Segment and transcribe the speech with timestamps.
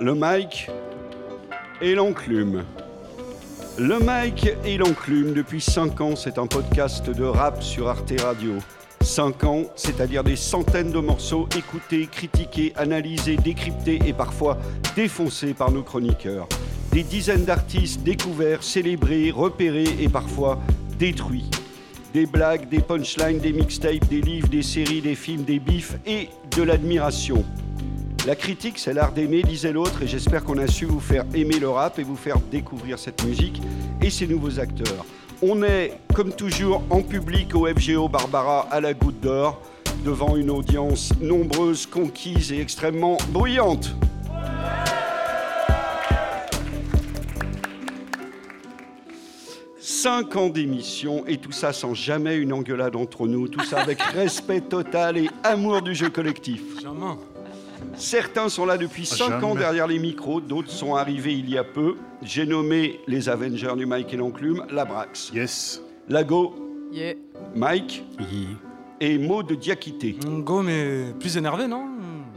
[0.00, 0.68] le mic
[1.80, 2.64] et l'enclume.
[3.78, 8.54] Le mic et l'enclume, depuis 5 ans, c'est un podcast de rap sur Arte Radio.
[9.00, 14.58] 5 ans, c'est-à-dire des centaines de morceaux écoutés, critiqués, analysés, décryptés et parfois
[14.94, 16.48] défoncés par nos chroniqueurs.
[16.92, 20.60] Des dizaines d'artistes découverts, célébrés, repérés et parfois
[20.98, 21.50] détruits.
[22.12, 26.28] Des blagues, des punchlines, des mixtapes, des livres, des séries, des films, des bifs et
[26.56, 27.44] de l'admiration.
[28.24, 31.58] La critique, c'est l'art d'aimer, disait l'autre, et j'espère qu'on a su vous faire aimer
[31.58, 33.60] le rap et vous faire découvrir cette musique
[34.00, 35.04] et ses nouveaux acteurs.
[35.42, 39.60] On est, comme toujours, en public au FGO Barbara à la goutte d'or,
[40.04, 43.92] devant une audience nombreuse, conquise et extrêmement bruyante.
[49.80, 54.00] Cinq ans d'émission et tout ça sans jamais une engueulade entre nous, tout ça avec
[54.14, 56.62] respect total et amour du jeu collectif.
[57.96, 59.60] Certains sont là depuis 5 ans Jamais.
[59.60, 61.96] derrière les micros, d'autres sont arrivés il y a peu.
[62.22, 65.82] J'ai nommé les Avengers du Mike et l'enclume, la Brax, Yes.
[66.08, 66.54] Lago,
[66.92, 67.14] Yeah.
[67.54, 68.04] Mike
[69.00, 70.16] et Maud de Diakité.
[70.40, 71.86] Go, mais plus énervé, non?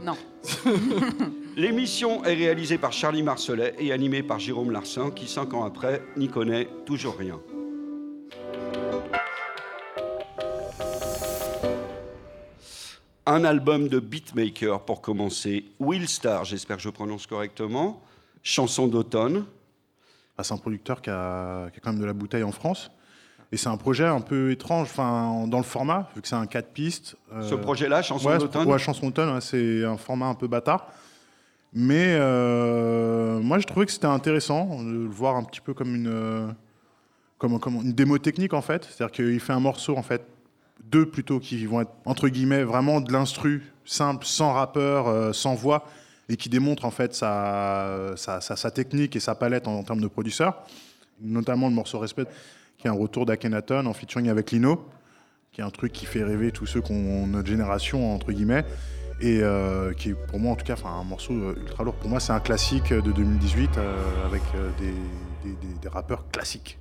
[0.02, 0.14] Non.
[1.56, 6.02] L'émission est réalisée par Charlie Marcelet et animée par Jérôme Larsin, qui cinq ans après
[6.16, 7.38] n'y connaît toujours rien.
[13.26, 15.64] Un album de beatmaker pour commencer.
[15.80, 18.00] Will Star, j'espère que je prononce correctement.
[18.42, 19.44] Chanson d'automne.
[20.38, 22.90] Ah, c'est un producteur qui a, qui a quand même de la bouteille en France.
[23.50, 26.46] Et c'est un projet un peu étrange enfin, dans le format, vu que c'est un
[26.46, 27.16] 4 pistes.
[27.32, 28.68] euh, Ce projet-là, Chanson ouais, d'automne.
[28.68, 30.86] ouais, chanson d'automne, c'est un format un peu bâtard.
[31.72, 35.94] Mais euh, moi, je trouvais que c'était intéressant de le voir un petit peu comme
[35.94, 36.46] une, euh,
[37.38, 38.84] comme, comme une démo technique, en fait.
[38.84, 40.26] C'est-à-dire qu'il fait un morceau, en fait,
[40.90, 45.54] deux plutôt, qui vont être, entre guillemets, vraiment de l'instru simple, sans rappeur, euh, sans
[45.54, 45.86] voix,
[46.28, 50.62] et qui démontre, en fait, sa, sa, technique et sa palette en, termes de producteur.
[51.20, 52.26] Notamment le morceau Respect,
[52.78, 54.88] qui est un retour d'Akhenaton en featuring avec Lino,
[55.52, 58.64] qui est un truc qui fait rêver tous ceux qui ont notre génération, entre guillemets,
[59.20, 61.94] et euh, qui est pour moi, en tout cas, un morceau euh, ultra lourd.
[61.94, 66.78] Pour moi, c'est un classique de 2018 euh, avec euh, des, rappeurs classiques.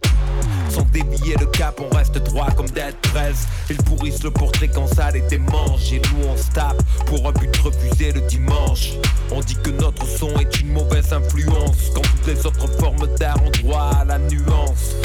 [0.70, 3.48] Sans billets de cap, on reste droit comme Dead Press.
[3.70, 5.94] Ils pourrissent le portrait quand ça les démange.
[5.94, 8.94] Et nous, on se tape pour un but refusé le dimanche.
[9.32, 11.92] On dit que notre son est une mauvaise influence.
[11.94, 14.96] Quand toutes les autres formes d'art ont droit à la nuance.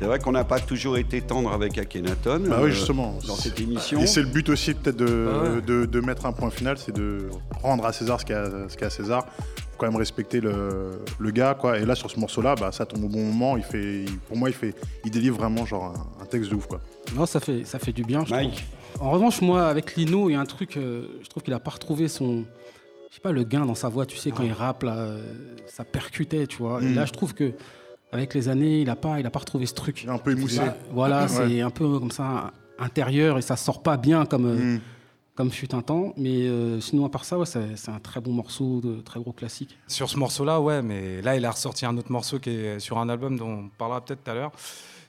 [0.00, 3.18] C'est vrai qu'on n'a pas toujours été tendre avec Akhenaton Bah euh, oui, justement.
[3.28, 4.00] dans cette émission.
[4.00, 5.60] Et c'est le but aussi, peut-être, de, Ah ouais.
[5.60, 7.28] de, de mettre un point final, c'est de
[7.62, 9.26] rendre à César ce qu'il y a, ce qu'il y a à César.
[9.36, 11.78] Faut quand même respecter le, le gars, quoi.
[11.78, 13.58] Et là, sur ce morceau-là, bah, ça tombe au bon moment.
[13.58, 14.74] Il fait, il- pour moi, il, fait,
[15.04, 16.80] il délivre vraiment genre un, un texte de ouf, quoi.
[17.14, 18.24] Non, ça fait, ça fait du bien.
[18.24, 18.66] je Mike.
[18.94, 19.06] trouve.
[19.06, 21.60] En revanche, moi, avec Lino, il y a un truc, euh, je trouve qu'il a
[21.60, 22.44] pas retrouvé son,
[23.10, 24.06] je sais pas, le gain dans sa voix.
[24.06, 25.20] Tu sais, quand il rappe, là, euh,
[25.66, 26.82] ça percutait, tu vois.
[26.82, 26.94] Et Mm.
[26.94, 27.52] là, je trouve que
[28.12, 30.02] avec les années, il a pas, il a pas retrouvé ce truc.
[30.02, 30.56] Il est un peu émoussé.
[30.58, 31.28] Là, Voilà, Ouais.
[31.28, 34.80] c'est un peu comme ça intérieur et ça sort pas bien comme, euh, Mm.
[35.34, 36.12] comme fut un temps.
[36.16, 39.20] Mais euh, sinon, à part ça, ouais, c'est c'est un très bon morceau, de très
[39.20, 39.78] gros classique.
[39.86, 42.98] Sur ce morceau-là, ouais, mais là, il a ressorti un autre morceau qui est sur
[42.98, 44.52] un album dont on parlera peut-être tout à l'heure.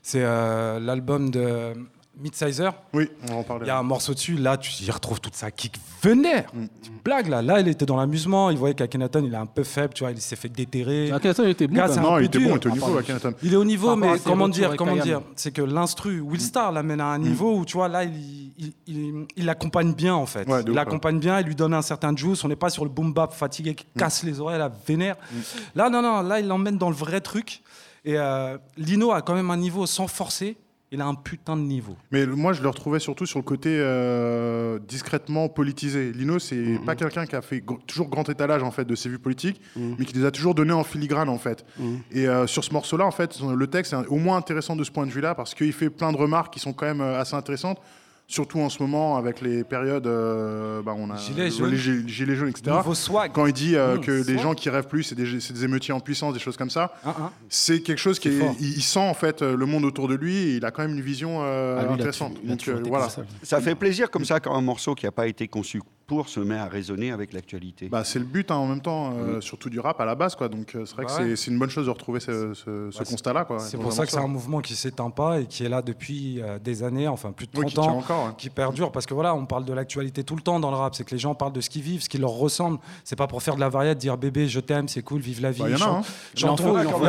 [0.02, 1.72] C'est euh, l'album de
[2.18, 2.74] Midsizer.
[2.92, 3.64] Oui, on va en parler.
[3.64, 6.44] Il y a un morceau dessus, là, tu y retrouves toute sa kick vénère.
[6.54, 6.66] Mm.
[6.82, 7.40] Tu blagues, là.
[7.42, 8.50] Là, il était dans l'amusement.
[8.50, 11.10] Il voyait qu'Akhenaton, il est un peu faible, tu vois, il s'est fait déterrer.
[11.10, 11.74] Ah, ça, il était bon.
[11.76, 12.48] Non, il était dur.
[12.48, 12.98] bon, il était au niveau.
[12.98, 13.34] Akhenaton.
[13.42, 15.04] Il est au niveau, mais comment dire, comment Kayam.
[15.06, 18.52] dire C'est que l'instru, Will Star l'amène à un niveau où, tu vois, là, il,
[18.58, 20.46] il, il- il l'accompagne bien, en fait.
[20.48, 22.44] Ouais, il l'accompagne bien, il lui donne un certain juice.
[22.44, 25.16] On n'est pas sur le boom bap fatigué qui casse les oreilles, là, vénère.
[25.74, 27.62] Là, non, non, là, il l'emmène dans le vrai truc.
[28.04, 30.56] Et euh, Lino a quand même un niveau sans forcer.
[30.94, 31.96] Il a un putain de niveau.
[32.10, 36.12] Mais moi, je le retrouvais surtout sur le côté euh, discrètement politisé.
[36.12, 36.84] Lino, c'est Mhm.
[36.84, 39.60] pas quelqu'un qui a fait gr- toujours grand étalage en fait de ses vues politiques,
[39.74, 39.96] Mhm.
[39.98, 41.64] mais qui les a toujours donné en filigrane en fait.
[41.78, 42.00] Mhm.
[42.12, 44.90] Et euh, sur ce morceau-là, en fait, le texte est au moins intéressant de ce
[44.90, 47.34] point de vue-là parce qu'il fait plein de remarques qui sont quand même euh, assez
[47.34, 47.78] intéressantes.
[48.32, 51.74] Surtout en ce moment, avec les périodes, euh, bah, on a Gilets les jaunes.
[51.74, 52.74] gilets, gilets jaunes, etc.
[52.78, 53.30] Niveau swag.
[53.34, 56.00] Quand il dit euh, Mmh, que les gens qui rêvent plus, c'est des, émeutiers en
[56.00, 57.30] puissance, des choses comme ça, Hein, hein.
[57.50, 60.14] c'est quelque chose qui est, il, il sent en fait euh, le monde autour de
[60.14, 62.32] lui et il a quand même une vision euh, Ah, lui, intéressante.
[62.42, 63.10] a Donc euh, voilà.
[63.10, 63.22] ça.
[63.42, 66.40] Ça fait plaisir comme ça quand un morceau qui n'a pas été conçu pour se
[66.40, 67.88] met à résonner avec l'actualité.
[67.90, 70.34] Bah, c'est le but hein, en même temps, euh, surtout du rap à la base.
[70.36, 70.48] Quoi.
[70.48, 71.36] Donc euh, c'est vrai Bah que c'est- ouais.
[71.36, 73.46] c'est une bonne chose de retrouver ce, ce- ce Bah, c'est- constat-là.
[73.58, 76.40] C'est pour ça que c'est un mouvement qui s'éteint pas et qui est là depuis
[76.42, 77.98] euh, des années, enfin plus de Oui, 30 qui tient ans.
[77.98, 78.21] encore.
[78.38, 80.94] Qui perdure parce que voilà, on parle de l'actualité tout le temps dans le rap.
[80.94, 82.78] C'est que les gens parlent de ce qu'ils vivent, ce qui leur ressemble.
[83.04, 85.50] C'est pas pour faire de la variette, dire bébé, je t'aime, c'est cool, vive la
[85.50, 85.62] vie.
[85.62, 86.02] Bah, il y en a, hein.
[86.36, 86.54] Il y en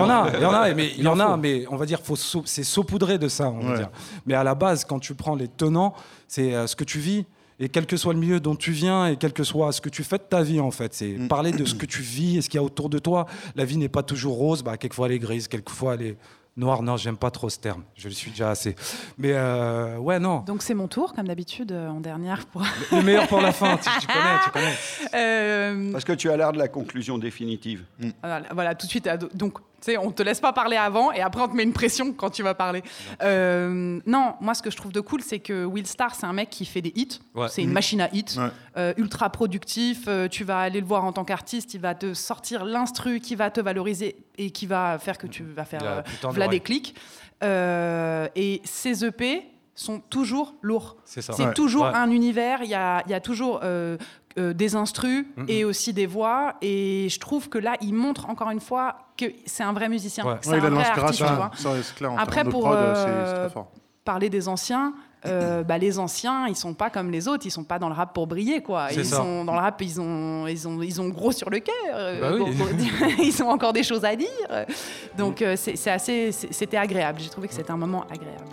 [0.09, 2.15] a, il y en a, mais il y en a, mais on va dire faut
[2.15, 3.77] c'est saupoudré de ça, on va Ouais.
[3.77, 3.89] dire.
[4.25, 5.93] Mais à la base, quand tu prends les tenants,
[6.27, 7.25] c'est euh, ce que tu vis.
[7.59, 9.87] Et quel que soit le milieu dont tu viens et quel que soit ce que
[9.89, 11.27] tu fais de ta vie, en fait, c'est Mm.
[11.27, 13.27] parler de ce que tu vis et ce qu'il y a autour de toi.
[13.55, 16.17] La vie n'est pas toujours rose, bah, quelquefois elle est grise, quelquefois elle est
[16.57, 16.81] noire.
[16.83, 18.75] Non, j'aime pas trop ce terme, je le suis déjà assez.
[19.17, 22.45] Mais euh, ouais, non, Donc c'est mon tour, comme d'habitude, euh, en dernière.
[22.47, 22.63] Pour...
[22.91, 24.73] le meilleur pour la fin, tu, tu connais, tu connais.
[25.15, 27.83] Euh, Parce que tu as l'air de la conclusion définitive.
[28.21, 29.09] Voilà, voilà, tout de suite.
[29.33, 32.13] Donc, sais, on te laisse pas parler avant et après on te met une pression
[32.13, 32.83] quand tu vas parler.
[33.21, 36.33] Euh, non, moi, ce que je trouve de cool, c'est que Will Star, c'est un
[36.33, 37.19] mec qui fait des hits.
[37.35, 37.47] Ouais.
[37.49, 37.73] C'est une Mhm.
[37.73, 38.49] machine à hits, Ouais.
[38.77, 40.05] euh, ultra productif.
[40.07, 43.35] euh, tu vas aller le voir en tant qu'artiste, il va te sortir l'instru qui
[43.35, 46.49] va te valoriser et qui va faire que tu vas faire euh, d'oreille.
[46.49, 46.95] des clics.
[47.43, 49.43] Euh, et ces EP
[49.75, 50.97] sont toujours lourds.
[51.03, 51.33] C'est ça.
[51.33, 51.53] C'est Ouais.
[51.53, 51.91] toujours Ouais.
[51.95, 53.97] un univers, il y a, il y a toujours euh,
[54.37, 56.55] euh, des instrus et aussi des voix.
[56.61, 60.25] Et je trouve que là, il montre encore une fois que c'est un vrai musicien.
[60.25, 60.35] Ouais.
[60.41, 61.51] C'est Ouais, il a un vrai artiste, l'inspiration.
[61.55, 61.81] tu vois.
[61.83, 62.11] Ça, clair.
[62.13, 63.71] En Après, pour, prod, euh, très fort.
[64.05, 64.93] Parler des anciens,
[65.25, 67.93] euh, bah, les anciens, ils sont pas comme les autres, ils sont pas dans le
[67.95, 68.87] rap pour briller, quoi.
[68.91, 69.17] Ils ça.
[69.17, 71.73] sont dans le rap, ils ont, ils ont, ils ont gros sur le cœur.
[71.93, 72.39] euh, Bah oui.
[72.55, 74.27] pour- pour dire- ils ont encore des choses à dire.
[75.17, 77.19] Donc euh, c'est assez, c'était agréable.
[77.21, 78.43] J'ai trouvé que c'était un moment agréable.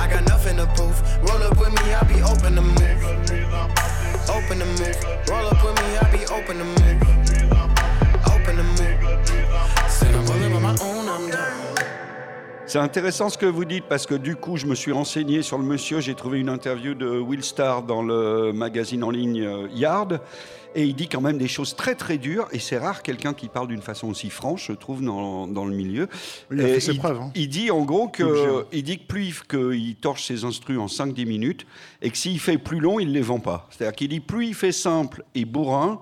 [0.00, 0.98] I got nothing to prove.
[1.22, 3.04] Roll up with me, I'll be open to move.
[4.30, 5.28] Open to move.
[5.28, 7.02] Roll up with me, I'll be open to move.
[8.32, 9.28] Open to move.
[9.90, 11.69] Said I'm rolling on my own, I'm down.
[12.70, 15.58] C'est intéressant ce que vous dites parce que du coup, je me suis renseigné sur
[15.58, 15.98] le monsieur.
[15.98, 20.20] J'ai trouvé une interview de Will Star dans le magazine en ligne euh, Yard.
[20.76, 22.46] Et il dit quand même des choses très très dures.
[22.52, 25.74] Et c'est rare quelqu'un qui parle d'une façon aussi franche, je trouve, dans, dans le
[25.74, 26.06] milieu.
[26.52, 27.20] Il a fait ses il, preuves.
[27.20, 27.32] hein.
[27.34, 28.64] il dit en gros que Obligé, hein.
[28.70, 31.66] il dit que plus il, qu'il torche ses instrus en 5-10 minutes
[32.02, 33.66] et que s'il fait plus long, il les vend pas.
[33.70, 36.00] C'est-à-dire qu'il dit plus il fait simple et bourrin,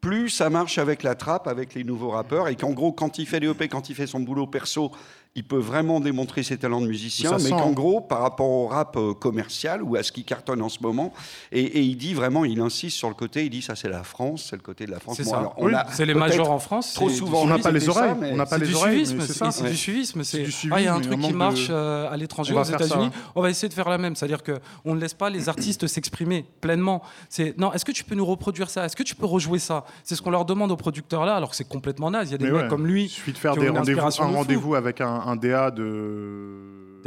[0.00, 3.26] plus ça marche avec la trappe, avec les nouveaux rappeurs, et qu'en gros, quand il
[3.26, 4.92] fait des EP, quand il fait son boulot perso,
[5.38, 7.72] il peut vraiment démontrer ses talents de musicien, Ça mais qu'en hein.
[7.72, 11.12] gros, par rapport au rap euh, commercial ou à ce qui cartonne en ce moment,
[11.52, 14.02] et, et il dit vraiment, il insiste sur le côté, il dit ça c'est la
[14.02, 15.16] France, c'est le côté de la France.
[15.18, 16.94] C'est Bon, Oui, les majors en France.
[16.94, 18.14] Trop souvent, On n'a pas les oreilles.
[18.22, 19.06] On n'a pas C'est les du oreilles.
[19.06, 20.24] c'est du suivisme.
[20.24, 22.62] C'est ah, il y a un truc qui marche de- euh, à l'étranger, On va
[22.62, 22.74] aux.
[22.74, 23.10] États-Unis.
[23.34, 25.86] On va essayer de faire la même, c'est-à-dire que on ne laisse pas les artistes
[25.86, 27.02] s'exprimer pleinement.
[27.28, 28.86] C'est non, est-ce que tu peux nous reproduire ça?
[28.86, 29.84] Est-ce que tu peux rejouer ça?
[30.04, 32.28] C'est ce qu'on leur demande aux producteurs là, alors que c'est complètement naze.
[32.28, 33.08] Il y a des Mais mecs ouais, comme Il lui.
[33.08, 37.02] suffit de faire qui ont des rendez-vous, un de rendez-vous avec un, un DA de.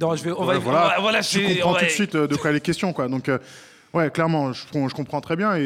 [0.00, 0.32] Non, je vais.
[0.32, 0.58] On Ouais, va.
[0.60, 0.84] voilà.
[0.84, 1.78] on va- voilà, tu j'ai- comprends ouais.
[1.80, 3.08] tout de suite euh, de quoi les questions, quoi.
[3.08, 3.38] Donc, euh,
[3.92, 5.56] ouais, clairement, je, je comprends très bien.
[5.56, 5.62] Et,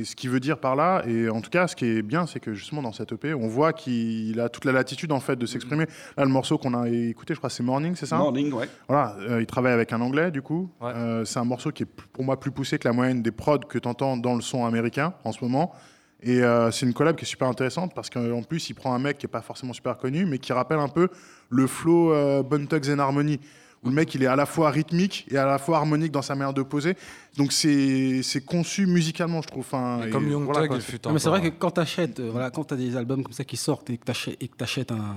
[0.00, 2.26] et ce qu'il veut dire par là, et en tout cas, ce qui est bien,
[2.26, 5.36] c'est que justement dans cette EP, on voit qu'il a toute la latitude en fait
[5.36, 5.86] de s'exprimer.
[6.18, 8.68] Là, le morceau qu'on a écouté, je crois, c'est Morning, c'est ça Morning, ouais.
[8.88, 10.70] Voilà, euh, il travaille avec un anglais du coup.
[10.82, 10.92] Ouais.
[10.94, 13.58] Euh, c'est un morceau qui est pour moi plus poussé que la moyenne des prods
[13.60, 15.72] que tu entends dans le son américain en ce moment.
[16.24, 18.98] Et euh, c'est une collab qui est super intéressante parce qu'en plus, il prend un
[18.98, 21.08] mec qui est pas forcément super connu, mais qui rappelle un peu
[21.50, 23.38] le flow euh, Bone Thugs and Harmony.
[23.82, 26.22] Où le mec, il est à la fois rythmique et à la fois harmonique dans
[26.22, 26.96] sa manière de poser.
[27.36, 29.60] Donc c'est c'est conçu musicalement, je trouve.
[29.66, 30.76] Enfin, et Comme Young voilà, Thug, quoi.
[30.78, 32.96] il fut un mais c'est vrai que quand tu achètes, voilà, quand tu as des
[32.96, 35.16] albums comme ça qui sortent et que tu achètes, et que t'achètes un,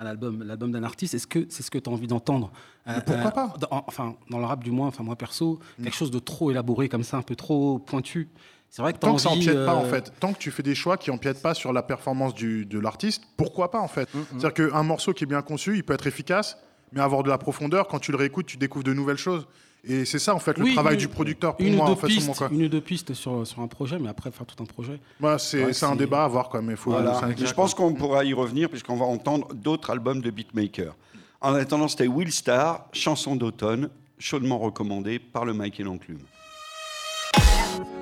[0.00, 2.50] un album, l'album d'un artiste, est-ce que c'est ce que tu as envie d'entendre?
[2.88, 3.54] Euh, pourquoi pas?
[3.60, 6.88] dans, Enfin, dans le rap du moins, enfin moi perso, quelque chose de trop élaboré
[6.88, 8.28] comme ça, un peu trop pointu.
[8.70, 10.12] C'est vrai que Tant que ça empiète pas, en euh, fait.
[10.20, 13.24] Tant que tu fais des choix qui empiètent pas sur la performance du, de l'artiste,
[13.36, 14.08] pourquoi pas, en fait
[14.38, 16.56] C'est-à-dire qu'un morceau qui est bien conçu, il peut être efficace,
[16.92, 19.46] mais avoir de la profondeur, quand tu le réécoutes, tu découvres de nouvelles choses.
[19.82, 21.94] Et c'est ça, en fait, le travail une- du producteur, pour une moi, ou en
[21.94, 22.48] deux fait, pistes, quoi.
[22.52, 25.00] une ou deux pistes sur, sur un projet, mais après faire tout un projet.
[25.18, 26.90] Voilà, c'est Ouais, un débat à voir, quoi, mais faut...
[26.90, 27.18] Voilà.
[27.36, 30.94] je pense qu'on pourra y revenir puisqu'on va entendre d'autres albums de beatmakers.
[31.40, 36.18] En attendant, c'était Will Star, chanson d'automne, chaudement recommandée par le Mike et l'Enclume.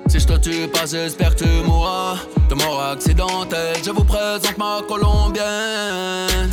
[0.09, 2.17] Si je te tue pas, j'espère que tu mourras
[2.49, 3.75] de mort accidentelle.
[3.85, 6.49] Je vous présente ma colombienne,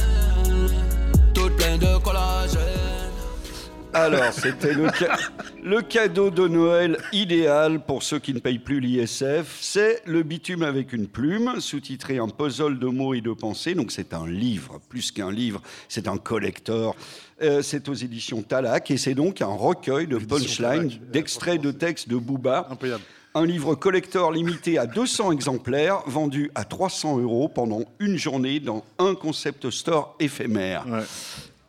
[1.34, 2.60] toute pleine de collagène.
[3.94, 5.16] Alors, c'était le, ca-
[5.64, 9.56] le cadeau de Noël idéal pour ceux qui ne payent plus l'ISF.
[9.58, 13.74] C'est le bitume avec une plume, sous-titré Un puzzle de mots et de pensées.
[13.74, 16.94] Donc, c'est un livre, plus qu'un livre, c'est un collector.
[17.40, 21.10] Euh, c'est aux éditions Talak et c'est donc un recueil de punchlines, Talak.
[21.10, 22.68] d'extraits de textes de Booba.
[22.70, 23.02] Impayable.
[23.36, 28.82] Un livre collector limité à 200 exemplaires, vendu à 300 euros pendant une journée dans
[28.98, 30.86] un concept store éphémère.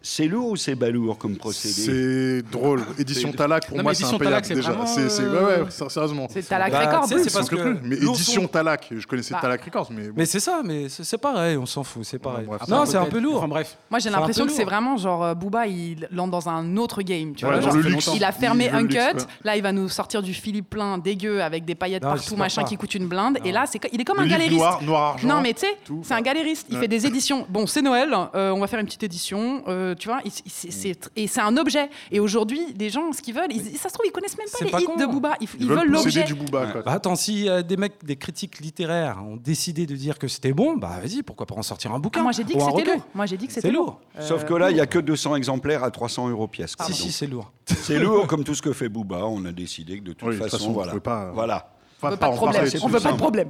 [0.01, 2.83] C'est lourd ou c'est balourd comme procédé C'est drôle.
[2.97, 4.69] Édition Talak, pour Non, moi, c'est impayable déjà.
[4.71, 6.27] vraiment, C'est, euh, ouais, ouais, ser- sérieusement.
[6.29, 7.05] C'est Talak Bah, Records.
[7.07, 7.77] c'est parce que plus.
[7.83, 9.39] Mais édition Talak, je connaissais Bah.
[9.41, 10.03] Talak Records, mais.
[10.15, 12.45] Mais c'est ça, mais c'est pareil, on s'en fout, c'est pareil.
[12.45, 12.61] bref.
[12.69, 13.37] non, c'est un peu lourd.
[13.37, 13.77] Enfin bref.
[13.89, 17.33] Moi, j'ai l'impression que c'est vraiment genre euh, Booba, il lance dans un autre game.
[17.33, 19.25] Tu Ouais, vois, genre, il a fermé un cut.
[19.43, 22.77] Là, il va nous sortir du Philippe plein dégueu avec des paillettes partout, machin, qui
[22.77, 23.39] coûte une blinde.
[23.43, 24.57] Et là, il est comme un galériste.
[24.57, 25.27] noir, noir argent.
[25.27, 26.67] Non, mais tu sais, c'est un galériste.
[26.69, 27.45] Il fait des éditions.
[27.49, 28.13] Bon, c'est Noël.
[28.35, 29.63] euh, on va faire une petite édition.
[29.97, 31.89] Euh, tu vois, c'est- et c'est un objet.
[32.11, 34.63] Et aujourd'hui, les gens, ce qu'ils veulent, ils- ça se trouve, ils connaissent même pas
[34.65, 35.05] les pas hits con, de.
[35.05, 35.33] Booba.
[35.41, 36.23] Ils, Ils, ils veulent, l'objet.
[36.23, 36.67] du booba.
[36.67, 36.81] Quoi.
[36.83, 40.53] Bah attends, si euh, des mecs, des critiques littéraires ont décidé de dire que c'était
[40.53, 42.83] bon, bah vas-y, pourquoi pas en sortir un bouquin Ah, moi, j'ai dit que c'était
[42.95, 43.05] lourd.
[43.15, 43.99] Moi, j'ai dit que c'était lourd.
[44.19, 46.75] Sauf que là, il n'y a que 200 exemplaires à 300 euros pièce.
[46.75, 46.85] quoi.
[46.85, 47.51] Si, Donc, si, c'est lourd.
[47.65, 49.25] c'est lourd comme tout ce que fait Booba.
[49.25, 50.99] On a décidé que de toute façon, façon, on voilà.
[50.99, 51.71] pas- voilà.
[52.03, 52.65] On veut pas de problème.
[52.83, 53.49] On veut pas de problème.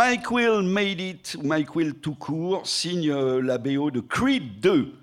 [0.00, 4.58] Mike Will Made It, ou Mike Will tout court, signe euh, la BO de Creed
[4.62, 4.94] 2.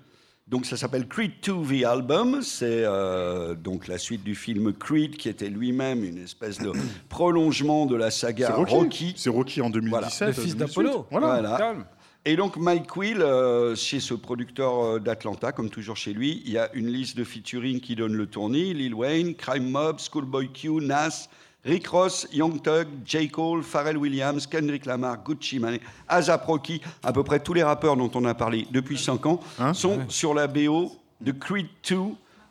[0.48, 2.42] Donc ça s'appelle Creed 2 The Album.
[2.42, 6.72] C'est euh, donc la suite du film Creed, qui était lui-même une espèce de
[7.08, 8.74] prolongement de la saga Rocky.
[8.74, 9.14] Rocky.
[9.16, 10.26] C'est Rocky en 2017.
[10.26, 10.58] Le fils 2018.
[10.58, 11.06] d'Apollo.
[11.12, 11.26] Voilà.
[11.28, 11.56] Voilà.
[11.58, 11.84] Calme.
[12.24, 16.52] Et donc Mike Will, euh, chez ce producteur euh, d'Atlanta, comme toujours chez lui, il
[16.52, 18.74] y a une liste de featuring qui donne le tournis.
[18.74, 21.28] Lil Wayne, Crime Mob, Schoolboy Q, Nas,
[21.64, 23.28] Rick Ross, Young Thug, J.
[23.28, 27.96] Cole, Pharrell Williams, Kendrick Lamar, Gucci Mane, ASAP Rocky, à peu près tous les rappeurs
[27.96, 31.96] dont on a parlé depuis 5 ans, Hein sont sur la BO de Creed 2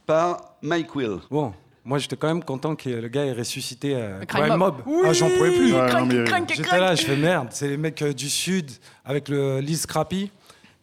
[0.05, 1.19] par Mike Will.
[1.31, 1.53] Bon,
[1.85, 4.75] moi j'étais quand même content que le gars ait ressuscité euh, Crime Crime Mob.
[4.85, 5.05] Mob.
[5.05, 5.73] Ah, j'en pouvais plus.
[5.73, 7.47] Ouais, J'étais là, je fais merde.
[7.51, 8.69] C'est les mecs euh, du Sud
[9.05, 10.29] avec le Liz Scrappy,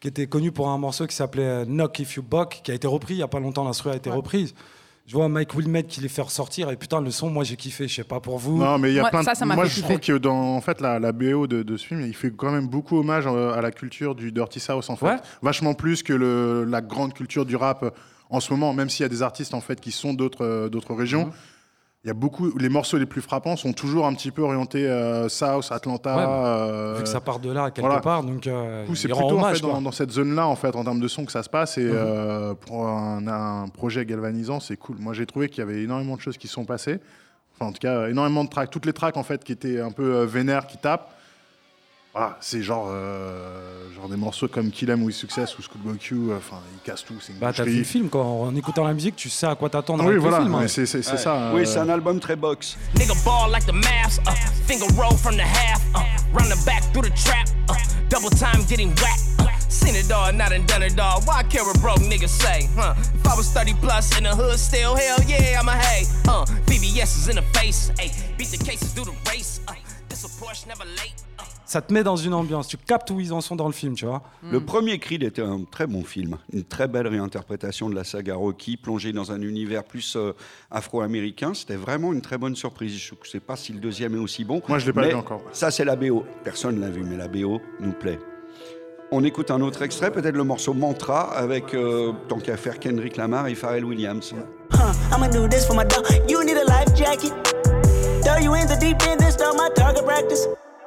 [0.01, 2.75] qui était connu pour un morceau qui s'appelait euh, Knock If You Buck, qui a
[2.75, 3.65] été repris il y a pas longtemps.
[3.65, 4.55] L'instru a été reprise.
[5.07, 7.87] Je vois Mike Wilmette qui les fait ressortir et putain, le son, moi j'ai kiffé.
[7.89, 8.57] Je sais pas pour vous.
[8.57, 9.25] Non, mais il y a Moi, plein de...
[9.27, 11.77] ça, ça m'a Moi, je trouve que dans en fait, la, la BO de, de
[11.77, 14.89] ce film, il fait quand même beaucoup hommage euh, à la culture du Dirty South,
[14.89, 15.07] en fait.
[15.07, 15.17] Ouais.
[15.43, 17.91] Vachement plus que le, la grande culture du rap euh,
[18.31, 20.69] en ce moment, même s'il y a des artistes, en fait, qui sont d'autres euh,
[20.71, 21.27] d'autres régions.
[21.27, 21.33] Mhm.
[22.05, 22.57] Il y a beaucoup...
[22.59, 26.11] Les morceaux les plus frappants sont toujours un petit peu orientés euh, South, Atlanta...
[26.17, 28.01] Ouais, bah, euh, Vu que ça part de là quelque voilà.
[28.03, 29.57] part, donc euh, c'est plutôt en hommage.
[29.57, 29.73] fait, quoi.
[29.73, 31.79] dans, dans cette zone-là, en fait, en termes de son que ça se passe.
[31.79, 31.93] Et Mhm.
[31.95, 34.97] euh, pour un, un projet galvanisant, c'est cool.
[34.99, 37.01] Moi, j'ai trouvé qu'il y avait énormément de choses qui sont passées.
[37.55, 38.71] Enfin, en tout cas, énormément de tracks.
[38.71, 41.09] Toutes les tracks, en fait, qui étaient un peu vénères, qui tapent.
[42.15, 46.15] Voilà, c'est genre, euh, genre des morceaux comme Kill 'Em With Success ou Schoolboy Q.
[46.31, 47.15] euh, Enfin, ils cassent tout.
[47.21, 48.23] C'est une Bah, t'as vu le film, quoi.
[48.25, 50.55] En écoutant la musique, tu sais à quoi t'attendre Oui, avec voilà, le film.
[50.55, 50.59] hein.
[50.61, 51.51] mais c'est c'est- ça.
[51.53, 52.77] Oui, euh, c'est un album très box.
[52.95, 54.31] Nigga ball like the maths, uh,
[54.65, 55.99] finger roll from the half, uh,
[56.33, 57.75] run the back through the trap, uh,
[58.09, 59.25] double time getting whacked.
[59.41, 61.21] Uh, seen it all, not and done it all.
[61.27, 62.69] Why care what broke niggas say?
[62.77, 62.95] Huh?
[62.97, 66.07] If I was 30 plus in the hood, still hell yeah, I'm a hey.
[66.29, 69.59] Uh, VVS is in the face, hey, beat the cases, do the race.
[69.67, 69.73] Uh,
[70.09, 71.13] this a Porsche, never late.
[71.75, 72.69] Ça te met dans une ambiance.
[72.69, 74.23] Tu captes où ils en sont dans le film, tu vois.
[74.49, 78.37] Le premier Creed était un très bon film, une très belle réinterprétation de la saga
[78.37, 80.35] Rocky, plongée dans un univers plus euh,
[80.71, 81.53] afro-américain.
[81.53, 82.97] C'était vraiment une très bonne surprise.
[82.97, 84.63] Je ne sais pas si le deuxième est aussi bon.
[84.69, 85.43] Moi, je l'ai pas vu encore.
[85.51, 86.25] Ça, c'est la BO.
[86.45, 88.21] Personne l'a vu, mais la BO nous plaît.
[89.11, 93.17] On écoute un autre extrait, peut-être le morceau Mantra, avec, euh, tant qu'à faire, Kendrick
[93.17, 94.33] Lamar et Pharrell Williams.
[94.73, 94.77] Huh,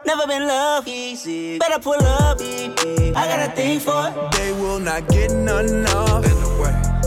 [0.09, 0.25] In the.
[0.25, 1.57] Never been love easy.
[1.59, 2.39] Better pull up.
[2.41, 4.31] I got a thing for it.
[4.37, 6.25] They will not get none off.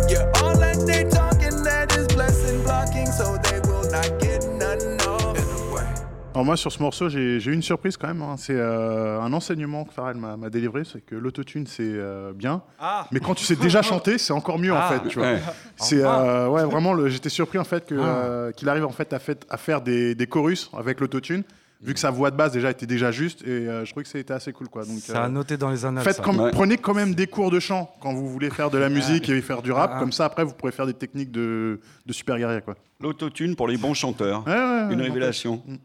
[0.08, 4.98] Yeah, all that they talking, that is blessing blocking, so they will not get none
[5.08, 5.36] off.
[6.32, 8.22] Alors moi sur ce morceau j'ai eu une surprise quand même.
[8.22, 8.36] hein.
[8.38, 12.62] C'est euh, un enseignement que Pharrell m'a délivré, c'est que l'autotune c'est euh, bien,
[13.10, 14.88] mais quand tu sais déjà chanter c'est encore mieux en Ah.
[15.02, 15.08] fait.
[15.08, 15.32] Tu vois.
[15.32, 15.40] Ouais.
[15.76, 19.18] C'est euh, ouais vraiment j'étais surpris en fait que, euh, qu'il arrive en fait à,
[19.18, 21.42] fait à faire des, des chorus avec l'autotune,
[21.82, 24.10] vu que sa voix de base déjà était déjà juste et euh, je trouvais que
[24.10, 24.84] c'était assez cool quoi.
[24.84, 26.04] Donc Ça a euh, noté dans les annales.
[26.04, 26.22] faites ça.
[26.22, 26.50] comme- Ouais.
[26.50, 29.40] prenez quand même des cours de chant quand vous voulez faire de la musique et
[29.40, 29.98] faire du rap, Ah.
[30.00, 32.76] comme ça après vous pourrez faire des techniques de, de super guerrier quoi.
[33.00, 34.46] L'autotune pour les bons chanteurs.
[34.46, 35.62] Ouais, ouais, ouais, Une ouais, révélation.
[35.66, 35.76] Mm.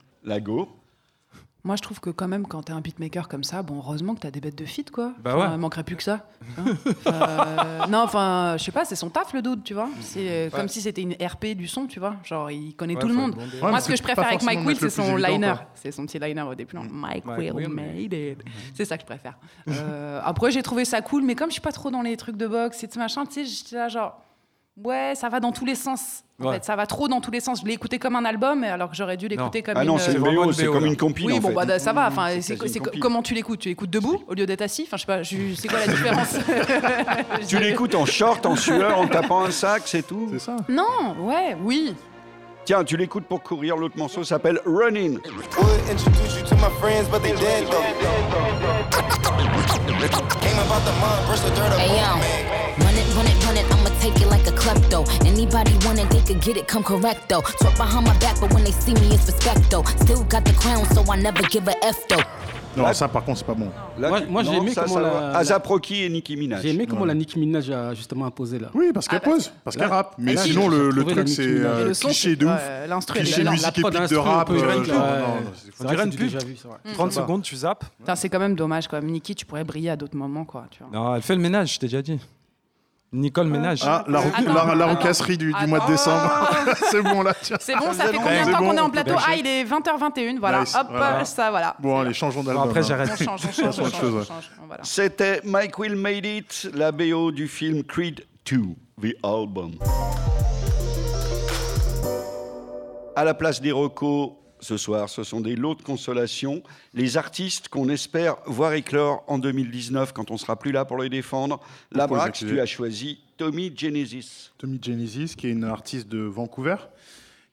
[1.65, 4.19] Moi, je trouve que quand même, quand t'es un beatmaker comme ça, bon, heureusement que
[4.22, 5.13] t'as des bêtes de feat, quoi.
[5.19, 5.55] Bah Enfin, ouais.
[5.55, 6.27] Il manquerait plus que ça.
[6.57, 6.65] Hein
[7.07, 9.89] Euh, non, enfin, je sais pas, c'est son taf, le dude, tu vois.
[10.01, 12.15] C'est euh, comme si c'était une RP du son, tu vois.
[12.24, 13.31] Genre, il connaît Ouais, tout le monde.
[13.31, 13.60] demander.
[13.62, 15.55] Moi, ce que je préfère avec Mike Will, c'est son liner.
[15.74, 16.75] C'est son petit liner au début.
[16.75, 18.39] non, Mike, Mike Will Will made it.
[18.74, 19.38] C'est ça que je préfère.
[19.67, 22.38] Euh, après, j'ai trouvé ça cool, mais comme je suis pas trop dans les trucs
[22.38, 24.22] de boxe et tout machin, tu sais, j'étais là genre.
[24.84, 26.24] Ouais, ça va dans tous les sens.
[26.41, 26.55] En Ouais.
[26.55, 27.62] fait, ça va trop dans tous les sens.
[27.62, 29.88] Je l'ai écté comme un album, alors que j'aurais dû l'écouter comme Ah une.
[29.88, 31.65] non, c'est une c'est comme une compile Oui, en bon, fait.
[31.65, 32.08] bah, ça va.
[32.08, 33.00] Enfin, une compile.
[33.00, 33.60] comment tu l'écoutes?
[33.60, 34.84] Tu l'écoutes debout au lieu d'être assis?
[34.91, 35.24] Enfin, je sais pas.
[35.24, 36.36] je- C'est quoi la différence?
[37.48, 40.27] Tu l'écoutes en short, en sueur, en tapant un sac, c'est tout?
[40.34, 40.58] C'est ça.
[40.67, 41.96] Non, ouais, oui.
[42.65, 43.77] Tiens, tu l'écoutes pour courir.
[43.77, 45.20] L'autre morceau s'appelle Running.
[51.79, 53.75] Hey
[54.08, 54.32] on yo, me.
[54.32, 54.46] run it, run it, run it.
[54.46, 55.06] I'ma take it like a klepto.
[55.26, 57.42] Anybody want it, they could get it, come correct though.
[57.42, 59.84] Talk behind my back, but when they see me, it's respect though.
[60.04, 62.24] Still got the crown, so I never give a F though.
[62.78, 63.70] Non, Là- ça par contre, c'est pas bon.
[63.98, 65.40] Là, Moi- j'ai aimé ça, comment ça la-
[66.04, 66.62] et Nicki Minaj.
[66.62, 67.08] J'ai aimé comment Ouais.
[67.08, 68.68] la Nicki Minaj a justement imposé là.
[68.74, 70.16] Oui, parce qu'elle Ah, bah, pose, parce qu'elle rappe.
[70.18, 73.06] Mais là, sinon, le, le truc, c'est Nicki euh, cliché c'est- de ouf.
[73.14, 74.50] Cliché musique épique de rap.
[74.50, 74.76] euh, vrai.
[76.94, 77.26] 30 Ça va.
[77.26, 77.86] secondes, tu zappes.
[78.16, 79.10] C'est quand même dommage, quand même.
[79.10, 80.66] Nikki, tu pourrais briller à d'autres moments, quoi.
[80.92, 82.20] Non, elle fait le ménage, je t'ai déjà dit.
[83.15, 83.81] Nicole Ménage.
[83.86, 84.95] Ah, la, rou- Attends, la, la attends.
[84.98, 86.50] roucasserie du, du mois de décembre.
[86.91, 87.57] c'est bon là, tiens.
[87.60, 89.15] C'est bon, ça fait combien de temps qu'on est en plateau.
[89.17, 90.60] Ah, il est 20h21, voilà.
[90.62, 91.25] Nice, Hop, voilà.
[91.25, 91.75] ça, voilà.
[91.79, 92.67] Bon, allez, changeons Bon, d'album.
[92.69, 92.84] après, hein.
[92.88, 93.10] j'arrête.
[93.12, 94.77] On change, on change, on ouais.
[94.84, 98.62] C'était Mike Will Made It, la BO du film Creed 2,
[99.01, 99.72] The Album.
[103.15, 104.31] À la place des recos,
[104.65, 106.63] ce soir, ce sont des lots de consolation.
[106.95, 111.07] Les artistes qu'on espère voir éclore en 2019 quand on sera plus là pour les
[111.07, 111.62] défendre.
[111.91, 114.51] La Brax, tu as choisi Tommy Genesis.
[114.57, 116.77] Tommy Genesis, qui est une artiste de Vancouver,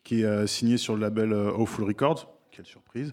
[0.05, 2.29] qui est euh, signée sur le label euh, Awful Records.
[2.51, 3.13] Quelle surprise.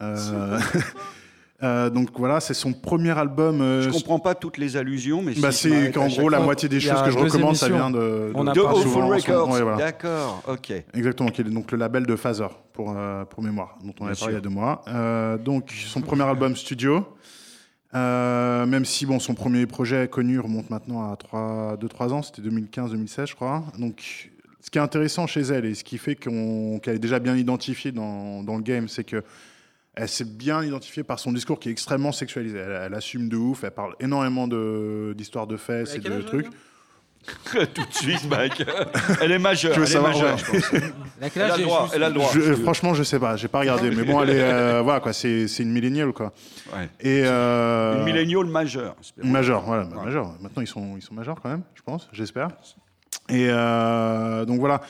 [0.00, 0.58] Euh,
[1.62, 3.60] euh, donc voilà, c'est son premier album.
[3.60, 6.44] euh, Je comprends pas toutes les allusions, mais bah, si c'est qu'en gros, la fois-
[6.46, 8.60] moitié des a choses que je recommande, ça vient de, On a De.
[8.60, 9.50] Records.
[9.50, 9.76] Ouais, voilà.
[9.78, 10.72] D'accord, ok.
[10.94, 14.14] Exactement, qui est donc le label de Phaser, pour, euh, pour mémoire, dont on avait
[14.14, 14.82] parlé il y a deux mois.
[14.88, 17.06] Euh, donc, son premier album studio,
[17.94, 23.26] euh, même si bon, son premier projet connu remonte maintenant à 2-3 ans, c'était 2015-2016,
[23.30, 23.64] je crois.
[23.78, 27.18] Donc, ce qui est intéressant chez elle et ce qui fait qu'on- qu'elle est déjà
[27.20, 29.22] bien identifiée dans, dans le game, c'est que
[29.96, 32.58] elle s'est bien identifiée par son discours qui est extrêmement sexualisé.
[32.58, 36.46] Elle, elle assume de ouf, elle parle énormément d'histoires de, fesses et de âge, trucs.
[37.50, 38.64] Tout de suite, Mike.
[39.20, 39.72] Elle est majeure.
[39.72, 40.38] Tu veux elle est savoir, majeure, ouais.
[40.38, 40.72] je pense.
[41.20, 41.88] La Elle a le droit.
[41.92, 42.30] Elle a le droit.
[42.32, 42.54] Je- veux.
[42.54, 45.44] franchement, je sais pas, j'ai pas regardé, mais bon, elle est, euh, voilà quoi, c'est
[45.58, 46.32] une milléniale quoi.
[46.72, 46.88] Ouais.
[47.00, 48.94] Et euh, Une milléniale majeure.
[49.00, 49.26] espérons.
[49.28, 50.04] Majeur, voilà, bah, Ouais.
[50.04, 50.34] majeur.
[50.40, 52.48] Maintenant, ils sont, ils sont majeurs quand même, je pense, j'espère.
[53.28, 54.82] Et euh, donc voilà,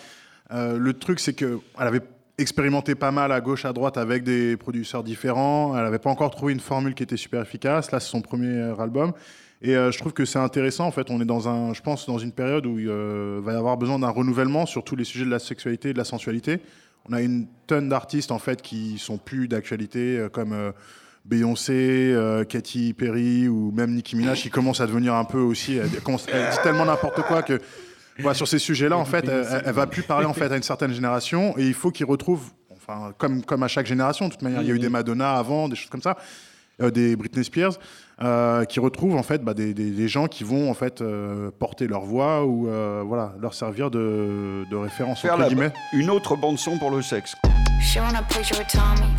[0.52, 2.02] Euh, le truc, c'est que elle avait
[2.38, 5.76] expérimenté pas mal à gauche, à droite avec des producteurs différents.
[5.76, 7.90] Elle n'avait pas encore trouvé une formule qui était super efficace.
[7.92, 9.12] Là, c'est son premier euh, album.
[9.62, 10.86] Et euh, je trouve que c'est intéressant.
[10.86, 13.54] En fait, on est dans un, je pense, dans une période où il euh, va
[13.54, 16.04] y avoir besoin d'un renouvellement sur tous les sujets de la sexualité et de la
[16.04, 16.60] sensualité.
[17.08, 20.72] On a une tonne d'artistes en fait qui sont plus d'actualité, comme
[21.24, 22.12] Beyoncé,
[22.48, 25.76] Katy Perry ou même Nicki Minaj, qui commence à devenir un peu aussi.
[25.76, 27.60] Elle dit tellement n'importe quoi que
[28.18, 30.62] voilà, sur ces sujets-là, en fait, elle, elle- va plus parler en fait à une
[30.62, 34.42] certaine génération et il faut qu'ils retrouvent, enfin, comme comme à chaque génération, de toute
[34.42, 36.16] manière, il y a eu des Madonna avant, des choses comme ça,
[36.82, 37.74] euh, des Britney Spears,
[38.22, 41.50] euh, qui retrouvent en fait bah, des, des- des gens qui vont en fait euh,
[41.58, 45.72] porter leur voix ou euh, voilà leur servir de, de référence Faire entre la- guillemets.
[45.92, 47.34] une autre bande son pour le sexe.
[47.80, 49.10] She want a picture with Tommy.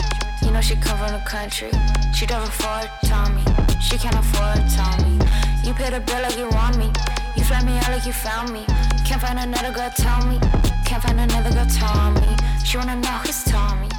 [0.43, 1.67] You know she come from the country.
[2.13, 3.43] She don't afford Tommy.
[3.79, 5.17] She can't afford Tommy.
[5.63, 6.91] You pay the bill like you want me.
[7.35, 8.65] You fly me out like you found me.
[9.05, 10.39] Can't find another girl, tell me.
[10.85, 12.35] Can't find another girl, Tommy.
[12.63, 13.89] She wanna know who's Tommy.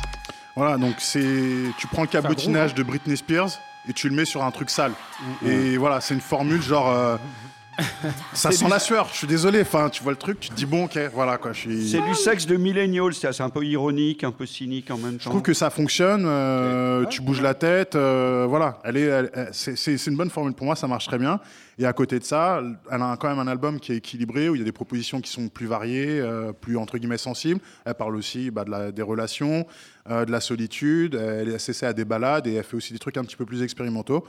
[0.57, 4.43] Voilà, donc c'est tu prends le cabotinage de Britney Spears et tu le mets sur
[4.45, 4.93] un truc sale.
[5.47, 7.17] Et voilà, c'est une formule genre euh,
[8.33, 9.09] ça sent la sueur.
[9.13, 9.61] Je suis désolé.
[9.63, 11.53] Enfin, tu vois le truc, tu te dis bon, ok, voilà quoi.
[11.53, 11.91] Je suis.
[11.91, 15.25] C'est du sexe de millennial, c'est un peu ironique, un peu cynique en même temps.
[15.25, 18.79] Je trouve que ça fonctionne, euh, tu bouges la tête, euh, voilà.
[18.85, 21.41] Elle est, elle- elle- c'est, une bonne formule pour moi, ça marche très bien.
[21.79, 22.61] Et à côté de ça,
[22.91, 25.21] elle a quand même un album qui est équilibré, où il y a des propositions
[25.21, 27.61] qui sont plus variées, euh, plus entre guillemets sensibles.
[27.85, 29.65] Elle parle aussi bah, de la- des relations,
[30.11, 32.99] euh, de la solitude, elle est s'essaie à des balades et elle fait aussi des
[32.99, 34.25] trucs un petit peu plus expérimentaux.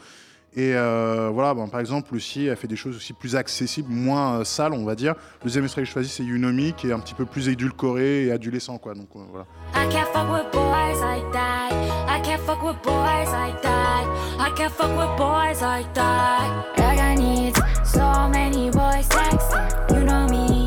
[0.56, 4.40] Et euh, voilà, bon, par exemple aussi, elle fait des choses aussi plus accessibles, moins
[4.40, 5.14] euh, sales, on va dire.
[5.42, 8.26] Le deuxième extrait que je choisis, c'est Unomi, qui est un petit peu plus édulcoré
[8.26, 8.96] et adolescent, quoi.
[8.96, 9.46] Donc euh, voilà.
[9.76, 11.72] I can't fuck with boys like that.
[12.08, 14.06] I can't fuck with boys like that.
[14.40, 16.66] I can't fuck with boys like that.
[16.78, 19.96] I got needs, so many boys texting.
[19.96, 20.59] You know me,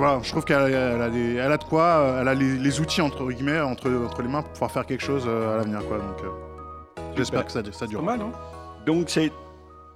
[0.00, 2.32] Voilà, je trouve qu'elle a, elle a, des- elle a de quoi, euh, elle a
[2.32, 5.52] les, les outils entre guillemets entre, entre les mains pour pouvoir faire quelque chose euh,
[5.52, 5.98] à l'avenir, quoi.
[5.98, 8.00] Donc, euh, j'espère que ça, ça dure.
[8.00, 8.32] Pas mal, hein
[8.86, 9.30] Donc c'est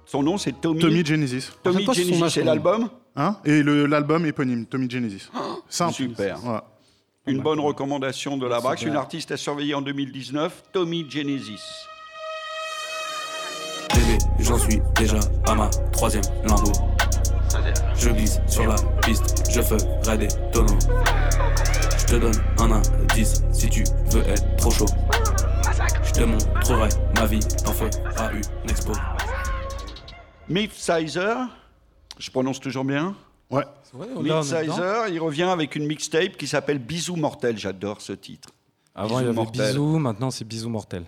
[0.05, 0.79] son nom, c'est Tommy.
[0.79, 1.49] Tommy Genesis.
[1.63, 2.87] Tommy Genesis, c'est l'album.
[3.15, 3.37] Hein?
[3.45, 5.31] Et le- l'album éponyme, Tommy Genesis.
[5.69, 5.93] Simple.
[5.95, 6.37] Super.
[6.37, 6.63] Voilà.
[7.25, 11.63] Une bonne recommandation de la Brax, une artiste à surveiller en 2019, Tommy Genesis.
[13.95, 16.71] Bébé, j'en suis déjà à ma troisième lambeau.
[18.05, 20.77] Je glisse sur la piste, je ferai des tonneaux.
[21.97, 24.85] Je te donne un indice si tu veux être trop chaud.
[26.03, 28.91] Je te montrerai ma vie, t'en feras une expo.
[30.47, 31.35] Myth Sizer,
[32.19, 33.15] je prononce toujours bien?
[33.49, 33.63] Ouais.
[33.95, 34.05] Ouais,
[35.09, 37.57] il revient avec une mixtape qui s'appelle Bisous mortel.
[37.57, 38.49] J'adore ce titre.
[38.93, 39.69] Avant, il y avait mortels.
[39.69, 41.05] bisous, maintenant c'est bisous mortels.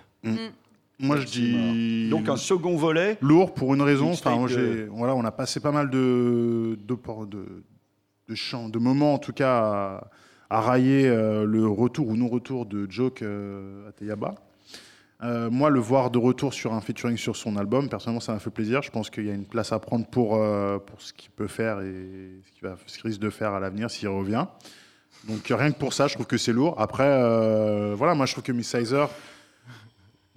[0.99, 2.09] Moi, je dis.
[2.09, 3.17] Donc un second volet.
[3.21, 4.11] Lourd pour une raison.
[4.11, 7.63] Enfin, de- voilà, on a passé pas mal de, de, de,
[8.29, 10.07] de chants, de moments en tout cas à,
[10.49, 14.35] a raillé euh, le retour ou non-retour de Joke euh, à Teyaba.
[15.23, 18.39] Euh, moi, le voir de retour sur un featuring sur son album, personnellement, ça m'a
[18.39, 18.81] fait plaisir.
[18.83, 21.47] Je pense qu'il y a une place à prendre pour, euh, pour ce qu'il peut
[21.47, 24.45] faire et ce qu'il va- ce qu'il risque de faire à l'avenir s'il revient.
[25.27, 26.75] Donc rien que pour ça, je trouve que c'est lourd.
[26.79, 29.09] Après, euh, voilà, moi je trouve que Miss Sizer,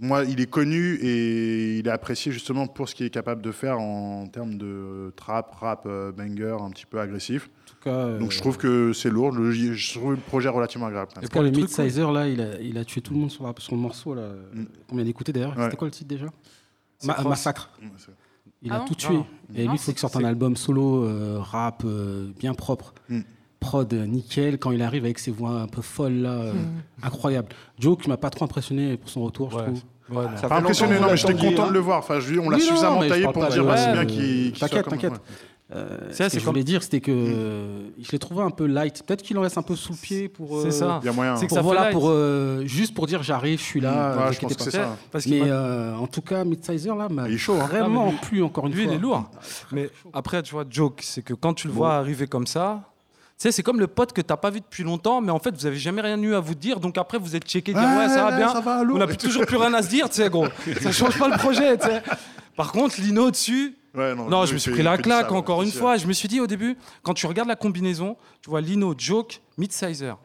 [0.01, 3.53] moi, il est connu et il est apprécié justement pour ce qu'il est capable de
[3.53, 7.51] faire en termes de trap, rap, euh, banger, un petit peu agressif.
[7.85, 9.33] cas, euh, Donc je trouve que c'est lourd.
[9.33, 11.11] Le- je trouve le projet relativement agréable.
[11.23, 13.55] Et pour le mid-sizer, là, il a, il a tué tout le monde sur, la-
[13.59, 14.65] sur le morceau là, Mm.
[14.89, 15.57] qu'on vient d'écouter d'ailleurs.
[15.57, 15.65] Ouais.
[15.65, 16.27] C'était quoi le titre déjà?
[17.05, 17.23] Ma-.
[17.23, 17.71] Massacre.
[17.81, 17.87] Mm,
[18.63, 18.85] Il Ah a bon?
[18.85, 19.15] tout tué.
[19.15, 19.27] Non.
[19.55, 22.93] Et lui, il faut qu'il sorte un album solo, euh, rap, euh, bien propre.
[23.09, 23.21] Mm.
[23.61, 26.57] Prod nickel, quand il arrive avec ses voix un peu folles là, euh, Mm.
[27.03, 27.49] incroyable.
[27.79, 29.81] Joe qui m'a pas trop impressionné pour son retour, je trouve.
[30.11, 30.25] Ouais.
[30.40, 31.73] Ça Pas impressionné, non, mais j'étais content de hein.
[31.73, 31.99] le voir.
[31.99, 34.57] Enfin, je, on l'a Oui, suffisamment taillé pour dire bah, c'est ouais, bien euh, qu'il
[34.57, 35.12] soit T'inquiète, t'inquiète.
[35.12, 35.18] ouais.
[35.73, 38.42] Euh, Ça, ce c'est que je comme- voulais dire, c'était que euh, je l'ai trouvé
[38.42, 39.05] un peu light.
[39.07, 40.57] Peut-être qu'il en laisse un peu sous le pied pour.
[40.57, 40.99] euh, C'est ça.
[41.01, 41.37] Il y a moyen.
[41.37, 43.92] C'est que pour, voilà, pour, euh, juste pour dire j'arrive, je suis là.
[43.92, 44.70] Mm, euh, ouais, je inquiétez pense que pas.
[44.73, 44.96] c'est ça.
[45.12, 47.66] Parce Mais m'a- en tout cas, Midsizer là m'a Il est chaud, hein.
[47.68, 48.92] vraiment Ah, lui- plu encore une Lui, fois.
[48.94, 49.31] il est lourd.
[49.70, 52.83] Mais après, tu vois, joke, c'est que quand tu le vois arriver comme ça,
[53.42, 55.66] sais, c'est comme le pote que t'as pas vu depuis longtemps, mais en fait, vous
[55.66, 56.79] avez jamais rien eu à vous dire.
[56.81, 58.53] Donc après, vous êtes checké, dire ouais, ça va Ouais, bien.
[58.53, 60.46] ça va, On n'a toujours plus rien à se dire, tu sais, gros.
[60.81, 62.03] Ça change pas le projet, tu sais.
[62.57, 63.76] Par contre, Lino dessus.
[63.94, 65.96] Ouais, Non, je me suis pris la claque encore une fois.
[65.96, 69.40] Je me suis dit au début, quand tu regardes la combinaison, tu vois Lino, Joke,
[69.57, 70.16] Midsizer.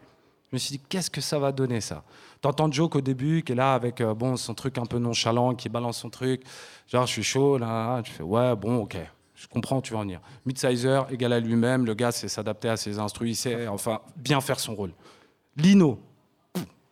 [0.52, 2.04] Je me suis dit, qu'est-ce que ça va donner ça?
[2.42, 5.56] T'entends Joke au début, qui est là avec euh, bon, son truc un peu nonchalant,
[5.56, 6.44] qui balance son truc.
[6.88, 8.02] Genre, je suis chaud, là.
[8.04, 8.98] Tu fais, ouais, bon, ok.
[9.36, 10.22] Je comprends, tu vas en venir.
[10.46, 11.86] Midsizer, égal à lui-même.
[11.86, 13.34] Le gars sait s'adapter à ses instruments.
[13.34, 14.92] Sait, enfin, bien faire son rôle.
[15.58, 16.00] Lino,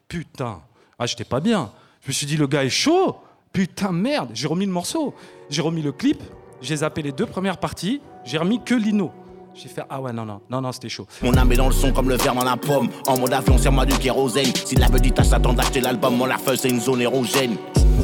[0.08, 0.62] putain.
[1.00, 1.72] Ah, j'étais pas bien.
[2.02, 3.18] Je me suis dit, le gars est chaud.
[3.54, 4.32] Putain, merde.
[4.34, 5.14] J'ai remis le morceau.
[5.50, 6.22] J'ai remis le clip.
[6.62, 8.02] J'ai zappé les deux premières parties.
[8.26, 9.12] J'ai remis que Lino.
[9.54, 11.06] J'ai fait, ah ouais, non, non, non, non, c'était chaud.
[11.22, 12.90] Mon âme est dans le son comme le verre dans la pomme.
[13.08, 14.52] En mode avion, serre-moi du kérosène.
[14.66, 17.56] Si la petite tâche s'attend d'acheter l'album, mon larfeuse c'est une zone érogène.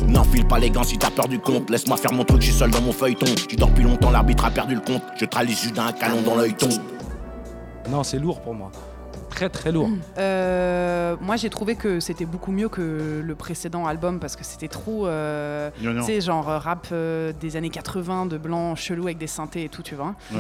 [0.10, 1.70] N'enfile pas les gants si t'as peur du compte.
[1.70, 3.28] Laisse-moi faire mon truc, je suis seul dans mon feuilleton.
[3.48, 5.04] Tu dors depuis longtemps, l'arbitre a perdu le compte.
[5.16, 6.70] Je tralise juste d'un canon dans l'œil ton.
[7.90, 8.72] Non, c'est lourd pour moi.
[9.30, 9.90] Très, très lourd.
[10.18, 14.68] Euh, moi, j'ai trouvé que c'était beaucoup mieux que le précédent album parce que c'était
[14.68, 15.08] trop.
[15.08, 19.28] Euh, tu sais, genre euh, rap euh, des années 80 de blanc chelou avec des
[19.28, 20.16] synthés et tout, tu vois.
[20.34, 20.40] Ouais.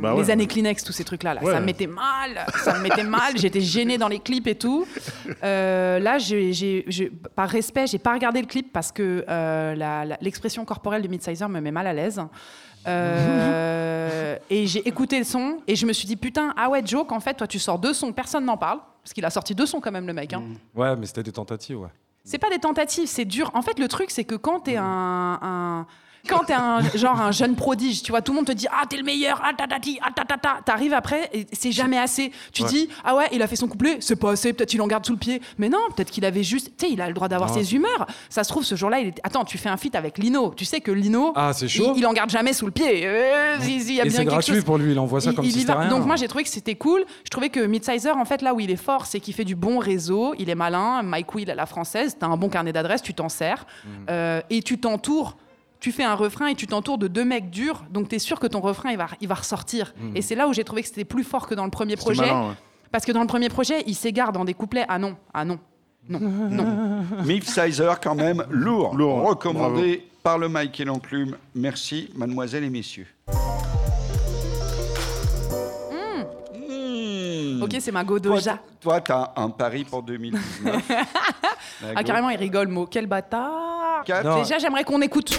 [0.00, 0.22] Bah ouais.
[0.22, 1.52] Les années Kleenex, tous ces trucs-là, là, Ouais.
[1.52, 3.36] ça me mettait mal, ça me mettait mal.
[3.36, 4.86] J'étais gênée dans les clips et tout.
[5.44, 9.74] Euh, là, j'ai- j'ai- j'ai- par respect, j'ai pas regardé le clip parce que euh,
[9.74, 12.20] la- la- l'expression corporelle de Midsizer me met mal à l'aise.
[12.86, 17.10] Euh, et j'ai écouté le son et je me suis dit putain ah ouais Joke
[17.12, 19.66] en fait toi tu sors deux sons personne n'en parle parce qu'il a sorti deux
[19.66, 20.42] sons quand même le mec hein.
[20.74, 21.88] Ouais, mais c'était des tentatives, ouais.
[22.24, 23.52] C'est pas des tentatives, c'est dur.
[23.54, 25.86] En fait, le truc, c'est que quand t'es un, un-
[26.26, 28.84] quand t'es un genre un jeune prodige, tu vois, tout le monde te dit ah
[28.88, 30.58] t'es le meilleur, ah tatati, ah tatata.
[30.64, 32.32] T'arrives après et c'est jamais assez.
[32.52, 32.68] Tu Ouais.
[32.68, 35.06] dis ah ouais il a fait son couplet, c'est pas assez, peut-être il en garde
[35.06, 35.40] sous le pied.
[35.58, 38.06] Mais non, peut-être qu'il avait juste, tu sais, il a le droit d'avoir ses humeurs.
[38.28, 39.20] Ça se trouve ce jour-là, il est...
[39.22, 40.52] attends, tu fais un feat avec Lino.
[40.56, 41.94] Tu sais que Lino, Ah, c'est il, chaud.
[41.96, 43.06] il en garde jamais sous le pied.
[43.06, 44.64] Euh, il y a Et bien c'est quelque gratuit chose.
[44.64, 45.80] pour lui, il envoie ça Il- comme il si y c'était va.
[45.80, 45.90] rien.
[45.90, 47.04] Donc moi j'ai trouvé que c'était cool.
[47.24, 49.54] Je trouvais que Midsizer en fait là où il est fort, c'est qu'il fait du
[49.54, 53.02] bon réseau, il est malin, Mike Will à la française, t'as un bon carnet d'adresses,
[53.02, 53.88] tu t'en sers Mm.
[54.10, 55.36] Euh, et tu t'entoures.
[55.86, 58.48] Tu fais un refrain et tu t'entoures de deux mecs durs, donc t'es sûr que
[58.48, 59.94] ton refrain il va, il va ressortir.
[60.00, 60.16] Mm.
[60.16, 62.22] Et c'est là où j'ai trouvé que c'était plus fort que dans le premier projet,
[62.22, 62.54] malin, ouais.
[62.90, 64.84] parce que dans le premier projet il s'égare dans des couplets.
[64.88, 65.60] Ah non, ah non,
[66.08, 67.04] non, non.
[67.24, 68.96] Miff Sizer, quand même, lourd.
[68.96, 71.36] Lourd, Recommandé par le Mike et l'enclume.
[71.54, 73.06] Merci, mademoiselle et messieurs.
[77.56, 77.62] Mmh.
[77.62, 78.58] Ok, c'est ma Toi, Godoja.
[78.80, 80.82] toi, t'as un pari pour 2019.
[81.94, 82.86] Ah carrément il rigole, mot.
[82.86, 84.02] Quel bâtard.
[84.24, 84.38] Non.
[84.38, 85.38] Déjà j'aimerais qu'on écoute.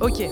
[0.00, 0.24] Ok,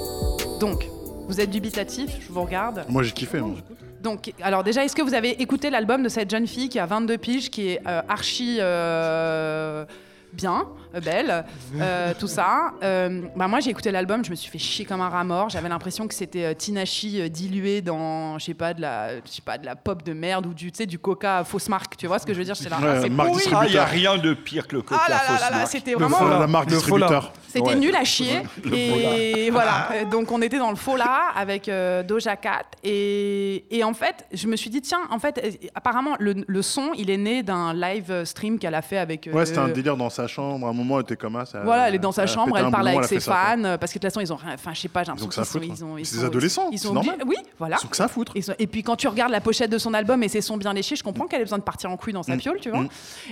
[0.59, 0.85] donc
[1.29, 2.85] vous êtes dubitatif, je vous regarde.
[2.89, 3.41] Moi j'ai kiffé.
[3.41, 3.57] moi.
[4.01, 6.87] Donc, alors déjà, est-ce que vous avez écouté l'album de cette jeune fille qui a
[6.87, 9.85] 22 piges, qui est euh, archi euh,
[10.33, 10.67] bien,
[10.99, 11.45] belle,
[11.81, 15.01] euh, tout ça Euh, bah, Moi, j'ai écouté l'album, je me suis fait chier comme
[15.01, 15.49] un rat mort.
[15.51, 19.21] J'avais l'impression que c'était euh, Tinashi euh, dilué dans, je sais pas, de la, je
[19.31, 21.97] sais pas, de la pop de merde ou du, tu sais, du Coca fausse marque.
[21.97, 22.55] Tu vois ce que je veux dire?
[22.55, 23.45] J'étais là, Ouais, ah, c'est marque pourri.
[23.55, 25.51] Ah, il n'y a rien de pire que le coca Ah là là fausse là
[25.51, 25.71] là, marque.
[25.71, 26.17] c'était Le vraiment.
[26.17, 26.39] faux là.
[26.39, 27.33] la marque distributeur.
[27.47, 27.75] C'était Ouais.
[27.77, 28.41] nul à chier.
[28.73, 29.89] Et voilà.
[29.93, 32.63] Euh, Donc on était dans le faux là avec euh, Doja Cat.
[32.83, 36.63] Et, et en fait, je me suis dit, tiens, en fait, euh, apparemment, le, le
[36.63, 39.27] son, il est né d'un live stream qu'elle a fait avec.
[39.27, 40.67] euh, Ouais, c'était un délire dans sa chambre.
[40.67, 41.61] À moment moment où t'es comme ah, ça.
[41.63, 43.79] Voilà, elle est dans sa chambre, elle parle boulon, avec elle ses ça, fans, euh,
[43.79, 44.55] parce que de toute façon, ils ont rien.
[44.55, 46.17] Enfin, je sais pas, j'ai Ils ont l'impression que ça à qu'ils sont- ils sont-
[46.19, 47.17] des adolescents, ils c'est sont normal.
[47.27, 47.77] Oui, voilà.
[47.83, 48.33] Ils que ça à foutre.
[48.59, 50.97] Et puis quand tu regardes la pochette de son album et ses sons bien léchés,
[50.97, 52.39] je comprends qu'elle ait besoin de partir en couille dans sa Mm.
[52.39, 52.81] piole, tu vois.
[52.83, 52.89] Mm.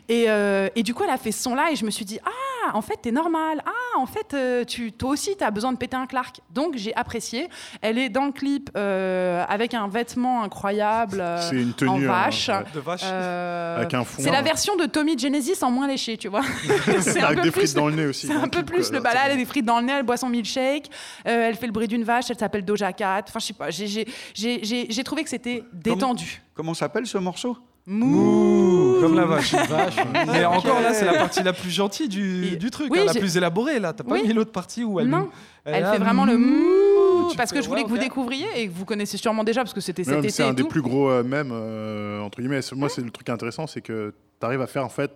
[0.08, 2.18] Et, euh, et du coup, elle a fait ce son-là et je me suis dit,
[2.24, 3.62] ah, en fait, t'es normal.
[3.66, 6.40] Ah, en fait, euh, tu, toi aussi, t'as besoin de péter un Clark.
[6.52, 7.48] Donc, j'ai apprécié.
[7.80, 12.48] Elle est dans le clip euh, avec un vêtement incroyable C'est une tenue, en vache.
[12.48, 12.64] ouais.
[12.74, 13.00] De vache.
[13.04, 14.22] Euh, Avec un fond.
[14.22, 16.42] C'est la version de Tommy Genesis en moins léché, tu vois.
[17.00, 18.26] C'est un Avec des frites dans le nez aussi.
[18.26, 18.96] C'est un peu plus quoi.
[18.98, 20.88] le balade, elle a des frites dans le nez, elle boit son milkshake,
[21.26, 23.24] euh, elle fait le bruit d'une vache, elle s'appelle Doja Cat.
[23.28, 26.42] Enfin, je sais pas, j'ai- j'ai- j'ai j'ai- j'ai trouvé que c'était détendu.
[26.54, 27.56] Comment s'appelle ce morceau?
[27.86, 28.98] Mouh.
[29.00, 29.54] Comme la vache.
[29.54, 29.96] Vache.
[30.26, 33.14] Mais encore là, c'est la partie la plus gentille du, du truc, Oui, hein, la
[33.14, 33.78] plus élaborée.
[33.78, 34.26] Là, t'as pas Oui.
[34.26, 35.08] mis l'autre partie où elle.
[35.08, 35.28] Non.
[35.64, 37.32] elle fait vraiment le mouh.
[37.36, 39.74] parce que je voulais ouais, que vous découvriez et que vous connaissez sûrement déjà parce
[39.74, 40.68] que c'était cet même, C'est été un et des tout.
[40.68, 42.60] plus gros euh, mèmes, euh, entre guillemets.
[42.72, 45.10] Moi, c'est le truc intéressant, c'est que tu arrives à faire, en fait,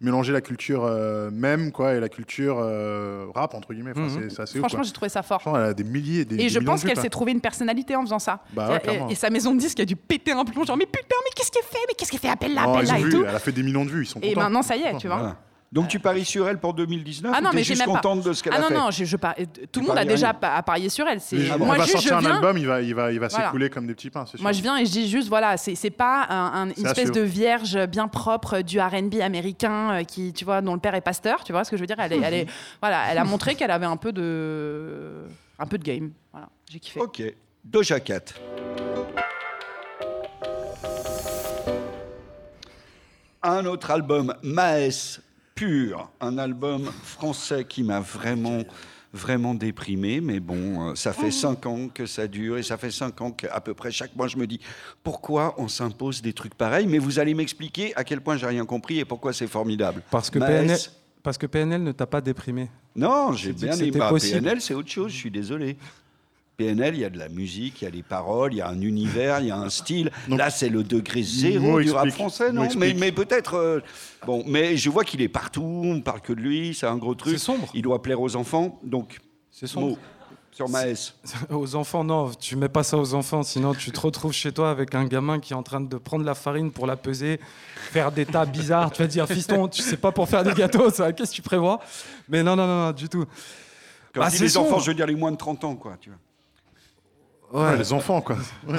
[0.00, 3.92] mélanger la culture euh, mème, quoi, et la culture euh, rap, entre guillemets.
[3.92, 4.28] Enfin, Mhm.
[4.28, 5.40] c'est- C'est assez ouf, Franchement, j'ai trouvé ça fort.
[5.46, 8.02] Elle a des milliers, des Et des je pense qu'elle s'est trouvé une personnalité en
[8.02, 8.40] faisant ça.
[8.52, 11.16] Bah ouais, et, sa maison de disque a dû péter un plomb, genre mais putain,
[11.24, 11.78] mais qu'est-ce qu'elle fait?
[11.88, 12.28] Mais qu'est-ce qu'elle fait?
[12.28, 13.24] Appelle-la, Oh, ils appelle-la ont et vu, tout.
[13.26, 14.40] Elle a fait des millions de vues, ils sont Et contents.
[14.42, 15.16] maintenant, ça y est, tu vois.
[15.16, 15.36] Voilà.
[15.72, 17.94] Donc tu paries sur elle pour 2019 Ah non, mais juste même pas.
[17.96, 19.86] contente de ce qu'elle ah a non, fait non, je, je par- euh, tout le
[19.88, 20.34] monde a déjà rien.
[20.34, 21.20] pa- parié sur elle.
[21.20, 22.34] C'est moi elle va juste je sortir un viens.
[22.36, 23.46] album, il va, il va, il va Voilà.
[23.46, 24.42] s'écouler comme des petits pains, c'est sûr.
[24.42, 26.86] Moi, je viens et je dis juste, voilà, c'est c'est pas un- un- une C'est
[26.86, 30.80] à espèce de vierge bien propre du R&B américain euh, qui, tu vois, dont le
[30.80, 31.96] père est pasteur, tu vois ce que je veux dire?
[31.98, 32.46] Elle, est, elle, est-
[32.80, 35.24] voilà, elle a montré qu'elle avait un peu de,
[35.58, 36.12] un peu de game.
[36.32, 37.00] Voilà, j'ai kiffé.
[37.00, 37.22] Ok.
[37.64, 38.20] Doja Cat.
[43.42, 45.20] Un autre album, Maes
[45.56, 48.62] Pur, un album français qui m'a vraiment,
[49.14, 50.20] vraiment déprimé.
[50.20, 53.30] Mais bon, euh, ça fait cinq ans que ça dure et ça fait cinq ans
[53.30, 54.60] qu'à peu près chaque mois, je me dis
[55.02, 56.86] pourquoi on s'impose des trucs pareils?
[56.86, 60.02] Mais vous allez m'expliquer à quel point j'ai rien compris et pourquoi c'est formidable.
[60.10, 60.78] Parce que PNL,
[61.22, 62.68] parce que PNL ne t'a pas déprimé.
[62.94, 63.86] Non, j'ai bien aimé.
[63.86, 64.42] c'était Bah, possible.
[64.42, 65.78] PNL, c'est autre chose, je suis désolé.
[66.56, 68.68] PNL, il y a de la musique, il y a des paroles, il y a
[68.68, 70.10] un univers, il y a un style.
[70.28, 73.54] Là, c'est le degré zéro du rap français, non Mais, peut-être.
[73.54, 73.80] euh,
[74.26, 77.14] bon, mais je vois qu'il est partout, on parle que de lui, c'est un gros
[77.14, 77.32] truc.
[77.34, 77.68] C'est sombre.
[77.74, 79.18] Il doit plaire aux enfants, donc.
[79.50, 79.88] C'est sombre.
[79.88, 79.98] Mo,
[80.52, 81.12] sur Maes.
[81.50, 84.70] Aux enfants, non, tu mets pas ça aux enfants, sinon tu te retrouves chez toi
[84.70, 87.38] avec un gamin qui est en train de prendre la farine pour la peser,
[87.90, 88.90] faire des tas bizarres.
[88.90, 91.42] Tu vas dire, fiston, tu sais pas pour faire des gâteaux, ça, qu'est-ce que tu
[91.42, 91.80] prévois?
[92.30, 93.26] Mais non, non, non, non, du tout.
[94.14, 95.98] Comme Bah, c'est les enfants, je veux dire les moins de 30 ans, quoi.
[96.00, 96.18] Tu vois.
[97.52, 98.36] Ouais, les enfants, quoi.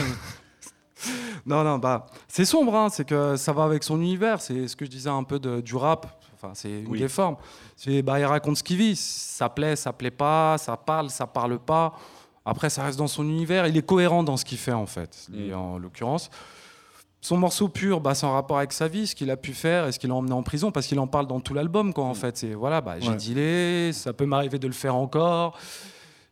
[1.45, 4.41] Non, non, bah, c'est sombre, hein, c'est que ça va avec son univers.
[4.41, 6.07] C'est ce que je disais un peu de- du rap.
[6.33, 6.99] Enfin, c'est une Oui.
[6.99, 7.37] des formes.
[7.75, 8.95] C'est, bah, il raconte ce qu'il vit.
[8.95, 11.93] Ça plaît, ça plaît pas, ça parle, ça parle pas.
[12.43, 13.67] Après, ça reste dans son univers.
[13.67, 16.29] Il est cohérent dans ce qu'il fait, en fait, lui, en l'occurrence.
[17.21, 19.87] Son morceau pur, bah, c'est en rapport avec sa vie, ce qu'il a pu faire
[19.87, 22.05] et ce qu'il a emmené en prison, parce qu'il en parle dans tout l'album, quoi,
[22.05, 22.37] en fait.
[22.37, 23.15] C'est, voilà, bah, j'ai Ouais.
[23.15, 25.57] dealé, ça peut m'arriver de le faire encore.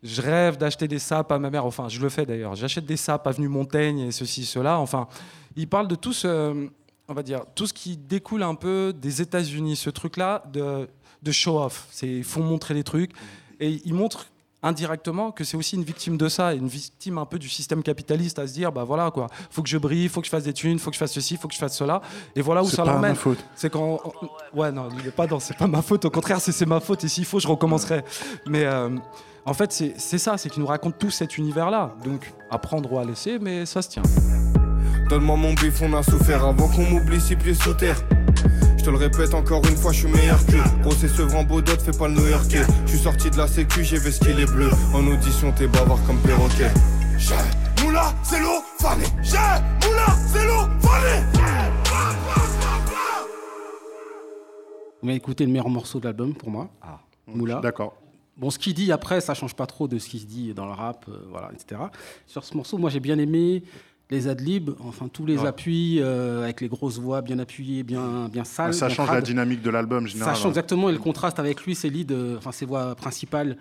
[0.06, 1.66] Je rêve d'acheter des sapes à ma mère.
[1.66, 2.56] Enfin, je le fais d'ailleurs.
[2.56, 4.78] J'achète des sapes avenue Montaigne et ceci, cela.
[4.80, 5.08] Enfin,
[5.56, 6.70] il parle de tout ce,
[7.08, 10.88] on va dire, tout ce qui découle un peu des États-Unis, ce truc-là de,
[11.32, 11.88] show-off.
[12.04, 13.12] Ils font montrer les trucs
[13.60, 14.28] et il montre
[14.64, 18.40] indirectement que c'est aussi une victime de ça, une victime un peu du système capitaliste
[18.40, 20.54] à se dire bah voilà quoi, faut que je brille, faut que je fasse des
[20.54, 22.02] thunes, faut que je fasse ceci, faut que je fasse cela
[22.36, 23.12] et voilà où C'est ça pas l'emmène.
[23.12, 23.44] ma faute.
[23.56, 24.00] C'est quand
[24.54, 27.04] ouais non, il est pas dans c'est pas ma faute, au contraire c'est ma faute
[27.04, 28.04] et s'il faut je recommencerai.
[28.48, 28.90] Mais euh,
[29.46, 31.94] en fait c'est c'est ça, c'est qu'il nous raconte tout cet univers là.
[32.04, 34.04] Donc à prendre ou à laisser mais ça se tient.
[35.10, 37.98] Donne-moi mon bif, on a souffert avant qu'on m'oublie six pieds sous terre.
[38.86, 41.72] Je te le répète encore une fois, je suis meilleur que Gros c'est Sevran Baudot,
[41.84, 44.70] fais pas le New Yorkais Je suis sorti de la sécu, j'ai vesqué les bleus
[44.94, 46.70] En audition t'es bavard comme perroquet
[47.18, 47.34] J'ai
[47.84, 49.06] Moula, c'est l'eau, fané.
[49.24, 49.38] J'ai
[49.88, 51.26] Moula, c'est l'eau, fané.
[55.02, 56.70] On va écouter le meilleur morceau de l'album pour moi.
[57.26, 57.62] Moula.
[57.62, 57.96] D'accord.
[58.38, 60.66] Bon, ce qu'il dit après, ça change pas trop de ce qu'il se dit dans
[60.68, 61.82] le rap, euh, voilà, etc.
[62.28, 63.64] Sur ce morceau, moi j'ai bien aimé
[64.12, 65.48] les adlibs, enfin tous les Ouais.
[65.48, 68.74] appuis euh, avec les grosses voix bien appuyées, bien, bien sales.
[68.74, 70.38] ça bien change la dynamique de l'album, Ça généralement.
[70.40, 73.58] change exactement et le contraste avec lui, ses leads, euh, enfin ses voix principales,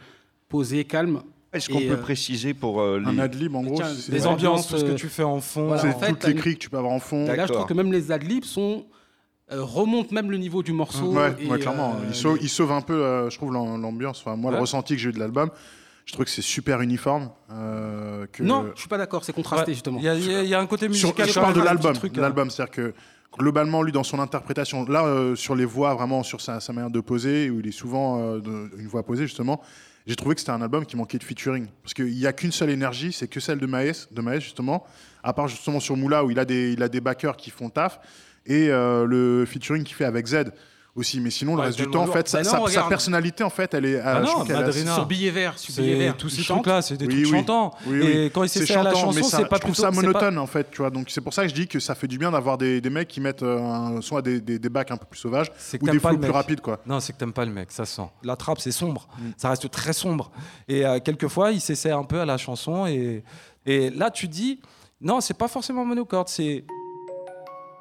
[0.49, 1.23] posées, calmes.
[1.53, 3.07] Est-ce qu'on peut euh, préciser pour euh, les...
[3.07, 3.81] Un adlib, en gros,
[4.11, 5.69] Les ambiances, tout ce que tu fais en fond.
[5.69, 7.27] voilà, c'est en fait, toutes les une- cris que tu peux avoir en fond.
[7.27, 8.85] Là, je trouve que même les adlibs sont
[9.53, 11.13] euh, remontent même le niveau du morceau.
[11.13, 11.93] Ouais, et, ouais, clairement.
[11.93, 14.21] euh, il, sauve, les- il sauve un peu, euh, je trouve, l'am- l'ambiance.
[14.25, 14.57] Enfin, moi, Ouais.
[14.57, 15.49] le ressenti que j'ai eu de l'album,
[16.07, 17.31] je trouve que c'est super uniforme.
[17.51, 18.43] euh, que...
[18.43, 19.75] Non, je suis pas d'accord, c'est contrasté Ouais.
[19.75, 19.99] justement.
[19.99, 21.29] Il y, a- y un côté Sur- musical.
[21.29, 21.95] je quand parle de l'album.
[21.97, 22.09] hein.
[22.17, 22.95] l'album, c'est-à-dire que
[23.39, 26.91] globalement, lui, dans son interprétation, là, euh, sur les voix, vraiment sur sa, sa manière
[26.91, 29.61] de poser, où il est souvent euh, de- une voix posée justement,
[30.07, 32.53] j'ai trouvé que c'était un album qui manquait de featuring, parce qu'il n'y a qu'une
[32.53, 34.85] seule énergie, c'est que celle de Maes, de Maes justement,
[35.23, 37.71] à part justement sur Moula où il a des, il a des backers qui font
[37.71, 37.99] taf,
[38.47, 40.53] et euh, le featuring qu'il fait avec Z.
[40.97, 41.21] aussi.
[41.21, 42.89] Mais sinon, le Ouais, reste du temps, en fait, sa, Bah non, sa- sa regarde.
[42.89, 44.01] personnalité, en fait, elle est.
[44.01, 44.95] Ah euh, je non, assez- Madrina.
[44.95, 46.17] Sur Billet Vert, sur Billet C'est Vert.
[46.17, 47.39] tous ces trucs-là, c'est des Oui, trucs oui.
[47.39, 47.75] chantants.
[47.87, 49.97] Oui, Et quand il s'essaie à la chanson, c'est pas je trouve plutôt ça pas-
[49.97, 50.91] monotone en fait, tu vois.
[50.91, 52.91] Donc c'est pour ça que je dis que ça fait du bien d'avoir des, des
[52.91, 55.83] mecs qui mettent un- soit des, des, des bacs un peu plus sauvages C'est que
[55.85, 56.31] ou des le plus mec.
[56.33, 56.81] rapides quoi.
[56.87, 58.09] Non, c'est que t'aimes pas le mec, ça se sent.
[58.23, 59.09] La trappe, c'est sombre.
[59.19, 59.23] Mm.
[59.37, 60.31] Ça reste très sombre.
[60.69, 62.87] Et euh, quelquefois, il s'essaie un peu à la chanson.
[62.87, 63.25] Et,
[63.67, 64.61] et là, tu dis,
[65.01, 66.29] non, c'est pas forcément monocorde.
[66.29, 66.65] C'est,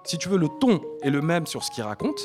[0.04, 2.20] si tu veux, le ton est le même sur ce qu'il raconte.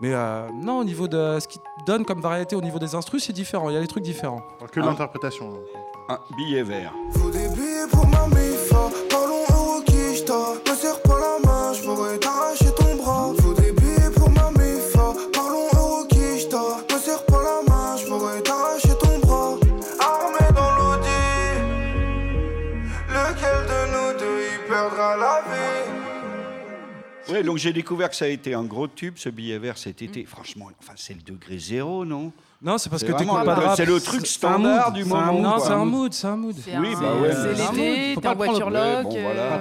[0.00, 3.24] Mais euh, non, au niveau de ce qu'il donne comme variété au niveau des instrus,
[3.24, 3.70] c'est différent.
[3.70, 4.42] Il y a des trucs différents.
[4.70, 5.54] Que Hein l'interprétation.
[6.08, 6.92] Un billet vert.
[7.12, 8.90] Faut des billets pour ma mifa.
[9.10, 10.65] Parlons euro quicheta.
[27.46, 30.24] Donc j'ai découvert que ça a été un gros tube, ce billet vert cet été.
[30.24, 32.32] Franchement, enfin, c'est le degré zéro, non?
[32.62, 33.76] Non, c'est parce que t'écoutes pas de le- rap.
[33.76, 35.42] c'est le truc standard du un moment, mood.
[35.42, 36.54] Non, c'est un mood, c'est un mood.
[36.58, 39.02] C'est Oui, bah ouais, c'est l'été, t'es en voiture bon, euh,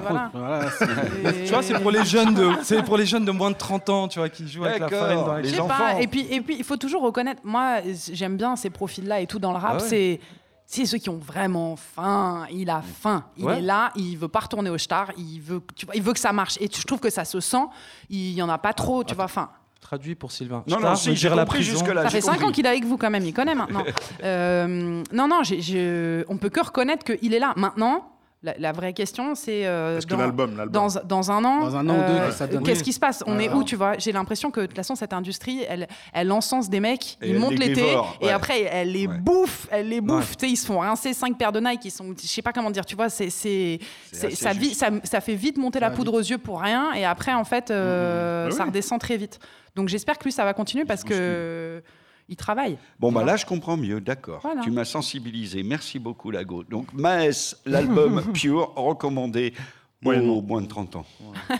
[0.02, 0.62] voilà.
[1.46, 3.90] Tu vois, c'est pour les jeunes de, c'est pour les jeunes de moins de 30
[3.90, 5.78] ans, tu vois, qui jouent avec la farine dans les les Je sais enfants.
[5.78, 6.02] pas.
[6.02, 7.42] Et puis, et puis, il faut toujours reconnaître.
[7.44, 7.80] Moi,
[8.14, 9.76] j'aime bien ces profils-là et tout dans le rap.
[9.80, 9.90] Ah ouais.
[9.90, 10.20] C'est
[10.66, 12.46] c'est ceux qui ont vraiment faim.
[12.52, 13.26] Il a faim.
[13.38, 13.60] Il Ouais.
[13.60, 13.92] est là.
[13.96, 15.12] Il veut pas retourner au star.
[15.18, 16.58] Il veut, tu vois, il veut que ça marche.
[16.60, 17.64] Et je trouve que ça se sent.
[18.10, 19.04] Il y en a pas trop.
[19.04, 19.26] Tu vois.
[19.26, 19.50] Enfin,
[19.82, 20.64] Traduit pour Sylvain.
[20.66, 21.74] Non, Star non, si, j'ai la compris prison.
[21.74, 22.02] jusque-là.
[22.04, 22.46] ça j'ai fait 5 compris.
[22.48, 23.24] ans qu'il est avec vous quand même.
[23.24, 23.84] Il connaît maintenant.
[24.24, 25.44] Euh, non, non.
[25.44, 28.10] j'ai- je- on peut que reconnaître qu'il est là maintenant.
[28.46, 30.72] La, la vraie question, c'est euh, dans- l'album, l'album.
[30.72, 32.80] dans, dans un an, Dans un an ou deux, euh, qu'est-ce que ça donne qu'est-ce
[32.80, 32.84] Oui.
[32.86, 33.24] qui se passe?
[33.26, 33.98] On est où, tu vois?
[33.98, 37.40] J'ai l'impression que de toute façon, cette industrie, elle, elle encense des mecs, Et ils
[37.40, 38.32] montent les l'été, dévore, et ouais.
[38.32, 39.18] après, elle les Ouais.
[39.18, 40.30] bouffe, elle les bouffe.
[40.30, 40.36] Ouais.
[40.38, 42.54] Tu sais, ils se font rincer cinq paires de Nike, ils sont, je sais pas
[42.54, 43.80] comment dire, tu vois, c'est, c'est,
[44.12, 44.76] ça, vi- juste.
[44.80, 47.72] ça, ça fait vite monter la poudre aux yeux pour rien, et après, en fait,
[47.72, 48.70] euh, Bah ça oui.
[48.70, 49.40] redescend très vite.
[49.76, 51.82] Donc j'espère que lui, ça va continuer parce que
[52.28, 52.78] il travaille.
[53.00, 54.40] Bon, bah là, je comprends mieux, d'accord.
[54.42, 54.62] Voilà.
[54.62, 55.64] Tu m'as sensibilisé.
[55.64, 56.64] Merci beaucoup, Lago.
[56.64, 60.42] Donc, Maes, l'album Pure, recommandé aux Moyennement.
[60.42, 61.06] moins de 30 ans.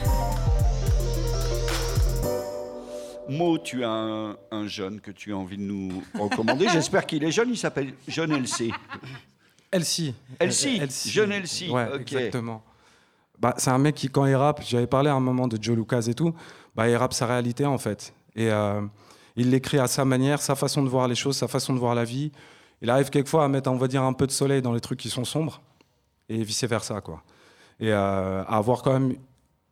[3.28, 6.68] Mo, tu as un, un jeune que tu as envie de nous recommander.
[6.72, 7.50] J'espère qu'il est jeune.
[7.50, 8.70] Il s'appelle Jeune LC.
[9.72, 10.14] Elsie.
[10.40, 11.10] Elsie, Elsie.
[11.10, 12.02] jeune Elsie, Ouais, ok.
[12.02, 12.64] exactement.
[13.40, 15.76] Bah, c'est un mec qui, quand il rappe, j'avais parlé à un moment de Joe
[15.76, 16.34] Lucas et tout,
[16.76, 18.14] bah, il rappe sa réalité en fait.
[18.36, 18.82] Et euh,
[19.36, 21.96] il l'écrit à sa manière, sa façon de voir les choses, sa façon de voir
[21.96, 22.32] la vie.
[22.82, 25.00] Il arrive quelquefois à mettre, on va dire, un peu de soleil dans les trucs
[25.00, 25.62] qui sont sombres
[26.30, 27.24] et vice versa, quoi.
[27.80, 29.16] Et euh, à avoir quand même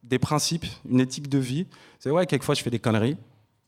[0.04, 1.67] des principes, une éthique de vie.
[1.99, 3.17] C'est vrai, quelquefois je fais des conneries,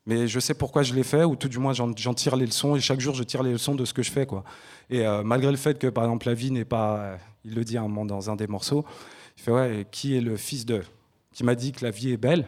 [0.06, 2.76] mais je sais pourquoi je les fais, ou tout du moins j'en tire les leçons,
[2.76, 4.26] et chaque jour je tire les leçons de ce que je fais.
[4.26, 4.44] Quoi.
[4.90, 7.18] Et euh, malgré le fait que, par exemple, la vie n'est pas.
[7.46, 8.86] il le dit à un moment dans un des morceaux,
[9.38, 10.84] il fait Ouais, qui est le fils de?
[11.36, 12.48] qui m'a dit que la vie est belle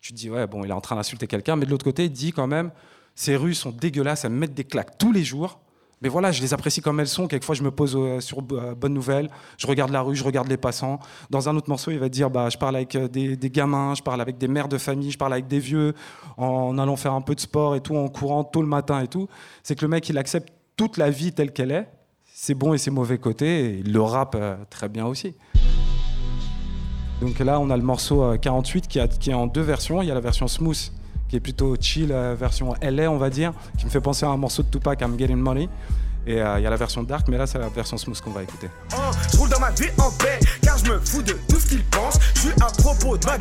[0.00, 2.04] Tu te dis Ouais, bon, il est en train d'insulter quelqu'un, mais de l'autre côté,
[2.04, 2.70] il dit quand même
[3.14, 5.60] Ces rues sont dégueulasses, elles me mettent des claques tous les jours.
[6.02, 7.26] Mais voilà, je les apprécie comme elles sont.
[7.28, 10.48] Quelquefois, je me pose euh, sur euh, Bonne Nouvelle, je regarde la rue, je regarde
[10.48, 10.98] les passants.
[11.28, 13.94] Dans un autre morceau, il va dire bah, Je parle avec euh, des, des gamins,
[13.94, 15.94] je parle avec des mères de famille, je parle avec des vieux,
[16.38, 19.08] en allant faire un peu de sport et tout, en courant tôt le matin et
[19.08, 19.28] tout.
[19.62, 21.86] C'est que le mec, il accepte toute la vie telle qu'elle est,
[22.24, 24.38] ses bons et ses mauvais côtés, et il le rappe
[24.70, 25.34] très bien aussi.
[27.20, 30.00] Donc là, on a le morceau euh, 48 qui, a- qui est en deux versions.
[30.02, 30.78] Il y a la version smooth,
[31.28, 34.30] qui est plutôt chill, euh, version LA, on va dire, qui me fait penser à
[34.30, 35.68] un morceau de Tupac, I'm Getting Money.
[36.26, 38.30] Et euh, il y a la version dark, mais là, c'est la version smooth qu'on
[38.30, 38.68] va écouter.
[38.92, 41.68] Hein, Je roule dans ma vie en paix, car je me fous de tout ce
[41.68, 42.18] qu'ils pensent.
[42.34, 43.38] Je suis à propos de ma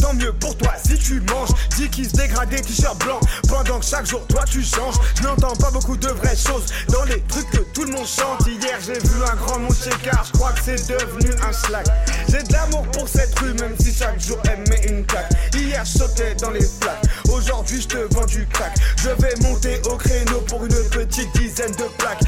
[0.00, 1.50] tant mieux pour toi si tu manges.
[1.76, 4.96] Dis qu'ils se dégradent, t-shirt blanc, pendant que chaque jour toi tu changes.
[5.16, 8.46] Je n'entends pas beaucoup de vraies choses dans les trucs que tout le monde chante.
[8.46, 11.86] Hier j'ai vu un grand monde car je crois que c'est devenu un slack.
[12.28, 15.30] J'ai de l'amour pour cette rue, même si chaque jour elle met une claque.
[15.54, 18.74] Hier je sautais dans les flaques, aujourd'hui je te vends du crack.
[18.98, 22.22] Je vais monter au créneau pour une petite dizaine de plaques.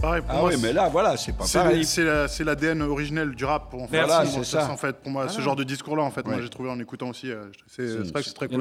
[0.00, 1.84] Pareil, pour Ah moi, oui, c'est- mais là, voilà, c'est pas c'est pareil.
[1.84, 3.70] c'est la- c'est l'ADN originel du rap.
[3.70, 3.98] Pour, en fait.
[3.98, 4.68] Voilà, Pour moi, c'est ça.
[4.72, 7.10] En fait, pour moi, ce genre de discours-là, en fait, moi, j'ai trouvé en écoutant
[7.10, 7.30] aussi.
[7.30, 8.58] euh, c'est C'est- c'est vrai que c'est très cool.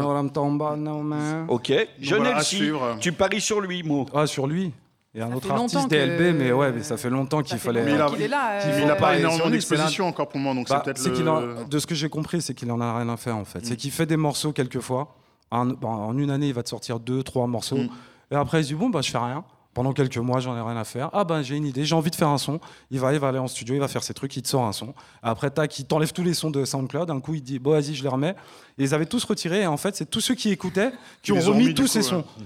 [1.48, 2.96] Ok, Jeune voilà, à Elsie, suivre.
[3.00, 4.06] tu paries sur lui, Mo.
[4.13, 4.72] Ah, sur lui?
[5.15, 7.58] Il y a un autre artiste, que- DLB, mais ouais, mais ça fait longtemps qu'il
[7.58, 7.84] fallait.
[7.84, 10.70] Mais il a- est là, euh, Il n'a pas énormément d'exposition encore pour moi, donc
[10.70, 11.15] Bah, c'est peut-être c'est le...
[11.15, 13.44] qu'il en- de ce que j'ai compris, c'est qu'il en a rien à faire en
[13.46, 13.60] fait.
[13.60, 13.65] Mm.
[13.65, 15.15] C'est qu'il fait des morceaux quelquefois.
[15.52, 17.78] En, bon, en une année, il va te sortir deux, trois morceaux.
[17.78, 17.90] Mm.
[18.32, 19.44] Et après, il se dit bon, bah, je fais rien.
[19.74, 21.10] Pendant quelques mois, j'en ai rien à faire.
[21.14, 22.60] Ah ben, j'ai une idée, j'ai envie de faire un son.
[22.90, 24.66] Il va, il va aller en studio, il va faire ses trucs, il te sort
[24.66, 24.94] un son.
[25.24, 27.10] Après, tac, il t'enlève tous les sons de SoundCloud.
[27.10, 28.36] Un coup, il dit bon, vas-y, je les remets.
[28.78, 29.62] Et ils avaient tous retiré.
[29.62, 32.02] Et en fait, c'est tous ceux qui écoutaient qui Ils ont remis mis, tous ces
[32.02, 32.25] sons.
[32.38, 32.46] ouais.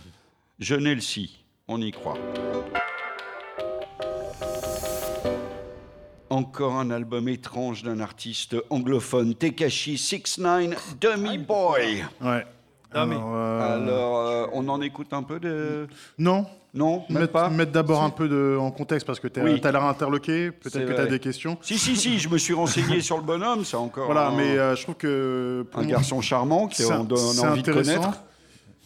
[0.59, 2.17] Jeune Elsie, on y croit.
[6.29, 12.03] Encore un album étrange d'un artiste anglophone, Tekashi 69 Dummy Boy.
[12.21, 12.45] Ouais.
[12.95, 15.87] Alors, euh, Alors, euh, on en écoute un peu de.
[16.17, 16.45] Non.
[16.73, 17.49] Non, même Mettre, pas.
[17.49, 19.61] mettre d'abord un peu de, en contexte parce que tu Oui.
[19.63, 21.57] as l'air interloqué, peut-être que tu as des questions.
[21.61, 24.07] Si, si, si, je me suis renseigné sur le bonhomme, c'est encore.
[24.07, 25.65] Voilà, un, mais euh, je trouve que.
[25.71, 28.09] pour un garçon charmant qui on donne envie de connaître.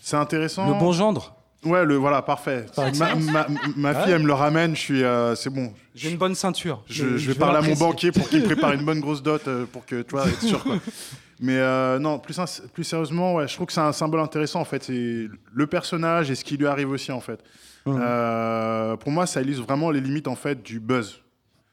[0.02, 0.68] C'est intéressant.
[0.72, 1.36] Le bon gendre.
[1.66, 2.68] Ouais, le voilà, parfait.
[2.78, 4.12] Ma, ma- ma fille, Ouais.
[4.16, 5.74] elle me le ramène, je suis, euh, c'est bon.
[5.96, 6.84] J'ai une bonne ceinture.
[6.88, 9.66] Je, je vais parler à mon banquier pour qu'il prépare une bonne grosse dot euh,
[9.66, 10.64] pour que tu vois, être sûr.
[10.64, 10.76] Quoi.
[11.40, 12.38] Mais euh, non, plus,
[12.74, 14.84] plus sérieusement, ouais, je trouve que c'est un symbole intéressant en fait.
[14.84, 17.42] C'est le personnage et ce qui lui arrive aussi en fait.
[17.88, 21.22] Euh, pour moi, ça illustre vraiment les limites en fait du buzz.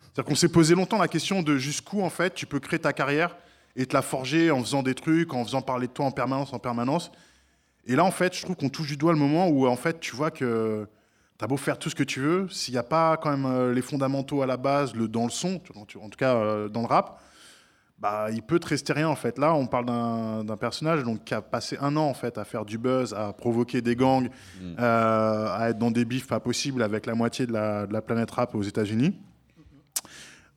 [0.01, 2.93] C'est-à-dire qu'on s'est posé longtemps la question de jusqu'où en fait tu peux créer ta
[2.93, 3.37] carrière
[3.75, 6.53] et te la forger en faisant des trucs, en faisant parler de toi en permanence,
[6.53, 7.11] en permanence.
[7.87, 10.01] Et là, en fait, je trouve qu'on touche du doigt le moment où en fait
[10.01, 10.87] tu vois que
[11.39, 13.75] T'as beau faire tout ce que tu veux, s'il n'y a pas quand même euh,
[13.75, 16.33] les fondamentaux à la base, le, dans le son, en tout cas
[16.69, 17.21] dans le rap,
[17.99, 19.39] bah, il peut te rester rien en fait.
[19.39, 22.65] Là, on parle d'un personnage donc, qui a passé un an en fait à faire
[22.65, 24.29] du buzz, à provoquer des gangs,
[24.79, 28.03] euh, à être dans des bifs pas possibles avec la moitié de la, de la
[28.03, 29.19] planète rap aux États-Unis.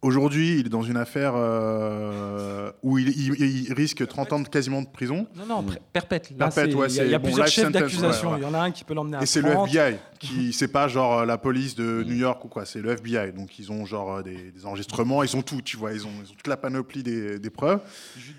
[0.02, 4.47] Aujourd'hui, il est dans une affaire euh, où il, il- il risque 30 ans de
[4.47, 5.28] quasiment de prison.
[5.36, 6.30] Non, non, perpète.
[6.38, 8.30] Là, Perpète, ouais, il y a, y a bon, plusieurs chefs d'accusation.
[8.30, 8.39] ouais, ouais.
[8.41, 9.68] Il y en a un qui peut l'emmener à Et c'est le 30.
[9.70, 12.91] FBI qui, c'est pas genre euh, la police de New York ou quoi, c'est le
[12.91, 13.34] FBI.
[13.34, 16.12] Donc ils ont genre euh, des, des enregistrements, ils ont tout, tu vois, ils ont,
[16.24, 17.82] ils ont toute la panoplie des, des preuves.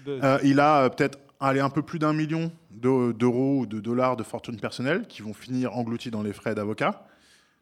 [0.09, 4.17] Euh, il a peut-être allez, un peu plus d'un million d'eu- d'euros ou de dollars
[4.17, 7.05] de fortune personnelle qui vont finir engloutis dans les frais d'avocat.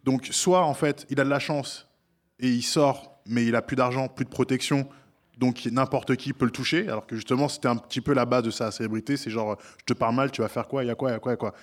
[0.05, 1.89] Donc soit en fait il a de la chance
[2.41, 4.89] et il sort, mais il a plus d'argent, plus de protection.
[5.39, 8.43] Donc n'importe qui peut le toucher, alors que justement c'était un petit peu la base
[8.43, 10.91] de sa célébrité, c'est genre je te parle mal, tu vas faire quoi, il y
[10.91, 11.55] a quoi, il y a quoi, il y a quoi.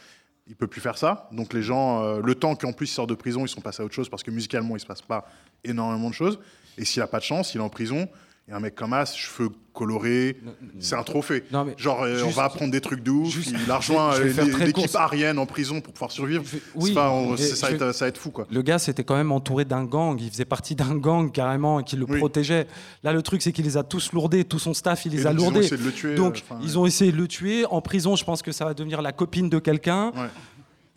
[0.47, 1.28] Il peut plus faire ça.
[1.32, 3.82] Donc les gens, euh, le temps qu'en plus il sort de prison, ils sont passés
[3.82, 5.28] à autre chose parce que musicalement il se passe pas
[5.63, 6.39] énormément de choses.
[6.78, 8.07] Et s'il a pas de chance, il est en prison.
[8.48, 10.38] Et un mec comme As, cheveux colorés,
[10.80, 11.43] c'est un trophée.
[11.78, 13.36] Genre euh, on juste- va apprendre des trucs de ouf.
[13.48, 14.32] il a rejoint euh,
[14.64, 14.96] l'équipe.
[14.96, 16.43] Arienne en prison pour pouvoir survivre.
[16.76, 18.46] Oui, pas- on- ça, va être, ça va être fou quoi.
[18.52, 20.16] Le gars, c'était quand même entouré d'un gang.
[20.22, 22.68] Il faisait partie d'un gang carrément qui le protégeait.
[23.04, 24.43] Là, le truc, c'est qu'il les a tous lourdés.
[24.46, 25.66] Tout son staff, il les Et a donc, ils ont lourdés.
[25.66, 27.66] essayé de le tuer, donc, euh, ils ont essayé de le tuer.
[27.66, 30.14] En prison, je pense que ça va devenir la copine de quelqu'un.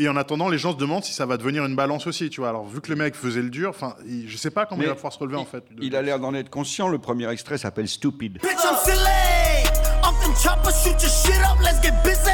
[0.01, 2.41] Et en attendant, les gens se demandent si ça va devenir une balance aussi, tu
[2.41, 2.51] vois.
[2.51, 4.85] Alors, vu que le mec faisait le dur, enfin, il- je sais pas comment Mais
[4.85, 5.65] il va pouvoir se relever, en fait.
[5.81, 6.87] Il a l'air d'en être conscient.
[6.87, 8.35] Le premier extrait s'appelle Stupid.
[8.41, 9.67] Bitch, I'm silly.
[10.05, 12.31] Up them choppers, shoot your shit up, let's get busy.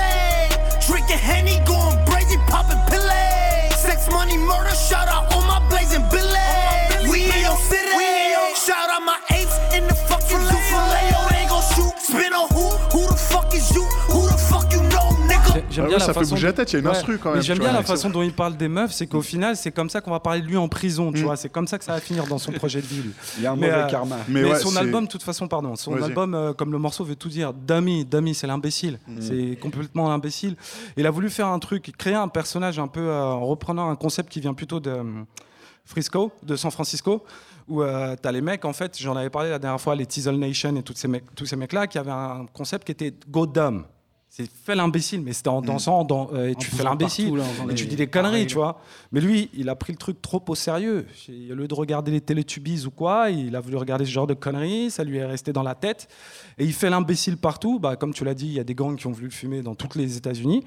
[0.87, 3.71] Drinking Henny, going crazy, popping pillay.
[3.79, 7.09] Sex, money, murder, shout out all my blazing Billy.
[7.11, 7.81] We in your city.
[8.61, 10.61] Shout out my apes in the fucking zoo.
[10.69, 11.95] Filet, they gon' shoot.
[11.99, 12.69] Spin on who?
[12.93, 13.85] Who the fuck is you?
[14.13, 14.83] Who the fuck you
[15.55, 16.87] J'aime Ah bien ouais, la ça fait façon bouger la tête, il y a une
[16.87, 18.93] instru, quand mais même, J'aime tu bien vois, la façon dont il parle des meufs,
[18.93, 21.15] c'est qu'au final, c'est comme ça qu'on va parler de lui en prison, Mm.
[21.15, 21.37] tu vois.
[21.37, 23.03] C'est comme ça que ça va finir dans son projet de vie.
[23.03, 23.13] lui.
[23.39, 24.17] Il y a un Mais, mauvais euh, karma.
[24.29, 27.05] Mais, Mais ouais, son album, de toute façon, pardon, son album, euh, comme le morceau
[27.05, 28.99] veut tout dire, Dummy, Dummy, c'est l'imbécile.
[29.07, 29.21] Mm.
[29.21, 30.57] C'est complètement l'imbécile.
[30.97, 33.97] Il a voulu faire un truc, créer un personnage un peu euh, en reprenant un
[33.97, 35.03] concept qui vient plutôt de euh,
[35.85, 37.25] Frisco, de San Francisco,
[37.69, 40.39] où euh, t'as les mecs, en fait, j'en avais parlé la dernière fois, les Teasel
[40.39, 43.47] Nation et tous ces mecs, tous ces mecs-là, qui avaient un concept qui était Go
[43.47, 43.83] Dumb.
[44.37, 47.87] C'est fais l'imbécile, mais c'était en dansant, dans, euh, et tu fais l'imbécile, et tu
[47.87, 48.81] dis des conneries, tu vois.
[49.13, 51.07] Mais lui, il a pris le truc trop au sérieux.
[51.29, 54.35] Au lieu de regarder les Teletubbies ou quoi, il a voulu regarder ce genre de
[54.35, 56.09] conneries, ça lui est resté dans la tête.
[56.59, 57.79] Et il fait l'imbécile partout.
[57.79, 59.63] Bah, comme tu l'as dit, il y a des gangs qui ont voulu le fumer
[59.63, 60.65] dans toutes les États-Unis.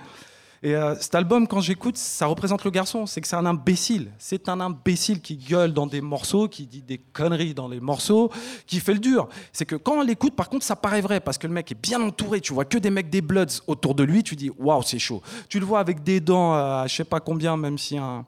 [0.63, 3.05] Et euh, cet album, quand j'écoute, ça représente le garçon.
[3.05, 4.11] C'est que c'est un imbécile.
[4.17, 8.31] C'est un imbécile qui gueule dans des morceaux, qui dit des conneries dans les morceaux,
[8.65, 9.27] qui fait le dur.
[9.53, 11.81] C'est que quand on l'écoute, par contre, ça paraît vrai parce que le mec est
[11.81, 12.41] bien entouré.
[12.41, 14.23] Tu vois que des mecs des Bloods autour de lui.
[14.23, 15.21] Tu dis waouh, c'est chaud.
[15.49, 18.25] Tu le vois avec des dents, à je sais pas combien, même si un,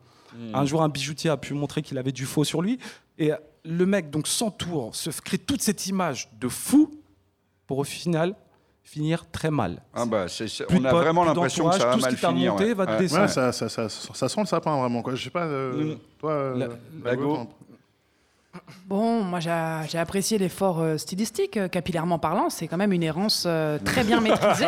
[0.53, 2.79] un jour un bijoutier a pu montrer qu'il avait du faux sur lui.
[3.17, 6.91] Et euh, le mec donc s'entoure, se crée toute cette image de fou
[7.67, 8.35] pour au final
[8.91, 9.81] finir très mal.
[9.93, 12.29] Ah bah, Plus on a vraiment l'impression que ça d'entourage, va tout ce qui t'a
[12.29, 12.51] finir.
[12.53, 12.73] monté ouais.
[12.73, 13.07] va te Ouais.
[13.07, 15.13] ça, ça, ça, ça sent le sapin, vraiment, quoi.
[15.15, 15.97] Je sais pas, euh, Mm.
[16.19, 16.55] toi, euh,
[17.03, 17.15] La-
[18.87, 23.43] Bon, moi j'ai apprécié l'effort euh, stylistique, euh, capillairement parlant, c'est quand même une errance
[23.45, 24.65] euh, très bien maîtrisée.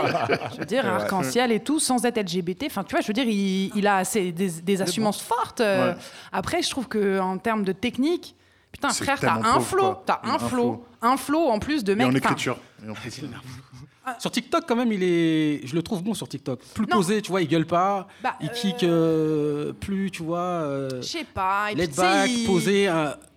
[0.53, 2.65] Je veux dire, arc-en-ciel et tout, sans être LGBT.
[2.67, 5.61] Enfin, tu vois, je veux dire, il, il a assez, des, des assurances fortes.
[5.61, 5.93] euh.
[5.93, 5.97] Ouais.
[6.31, 8.35] Après, je trouve que en termes de technique,
[8.71, 10.85] putain, frère, t'as un pauvre, flow, t'as un Un flow, flow.
[11.01, 12.07] un flow en plus de Et mecs.
[12.07, 12.57] en écriture.
[12.85, 12.93] Et en
[14.03, 14.21] écriture.
[14.21, 15.61] Sur TikTok, quand même, il est.
[15.65, 16.59] Je le trouve bon sur TikTok.
[16.73, 16.97] Plus Non.
[16.97, 18.07] posé, tu vois, il gueule pas.
[18.23, 20.39] Bah, il kick euh, plus, tu vois.
[20.39, 21.71] euh, Je sais pas.
[21.71, 22.87] et puis, back, il- posé.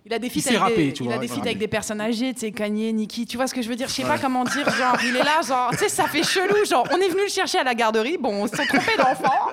[0.07, 1.45] Il a des feats avec, des, tu il vois, a des il feats rappe.
[1.47, 3.87] avec des personnes âgées, tu sais, Kanye, Nicki, tu vois ce que je veux dire?
[3.87, 6.63] Je sais pas comment dire, genre, il est là, genre, tu sais, ça fait chelou,
[6.69, 9.49] genre, on est venu le chercher à la garderie, bon, on s'est trompé d'enfant,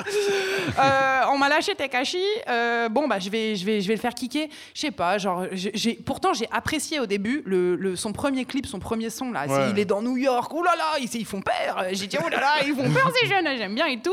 [0.79, 4.01] Euh, on m'a lâché Tekashi, euh, bon, bah, je vais, je, vais, je vais le
[4.01, 8.13] faire kicker, je sais pas, genre, j'ai, pourtant, j'ai apprécié au début le, le- son
[8.13, 9.71] premier clip, son premier son, là, Ouais.
[9.71, 11.85] il est dans New York, oh là là, ils, ils font peur.
[11.93, 14.13] J'ai dit, oh là là, ils font peur ces jeunes, j'aime bien et tout.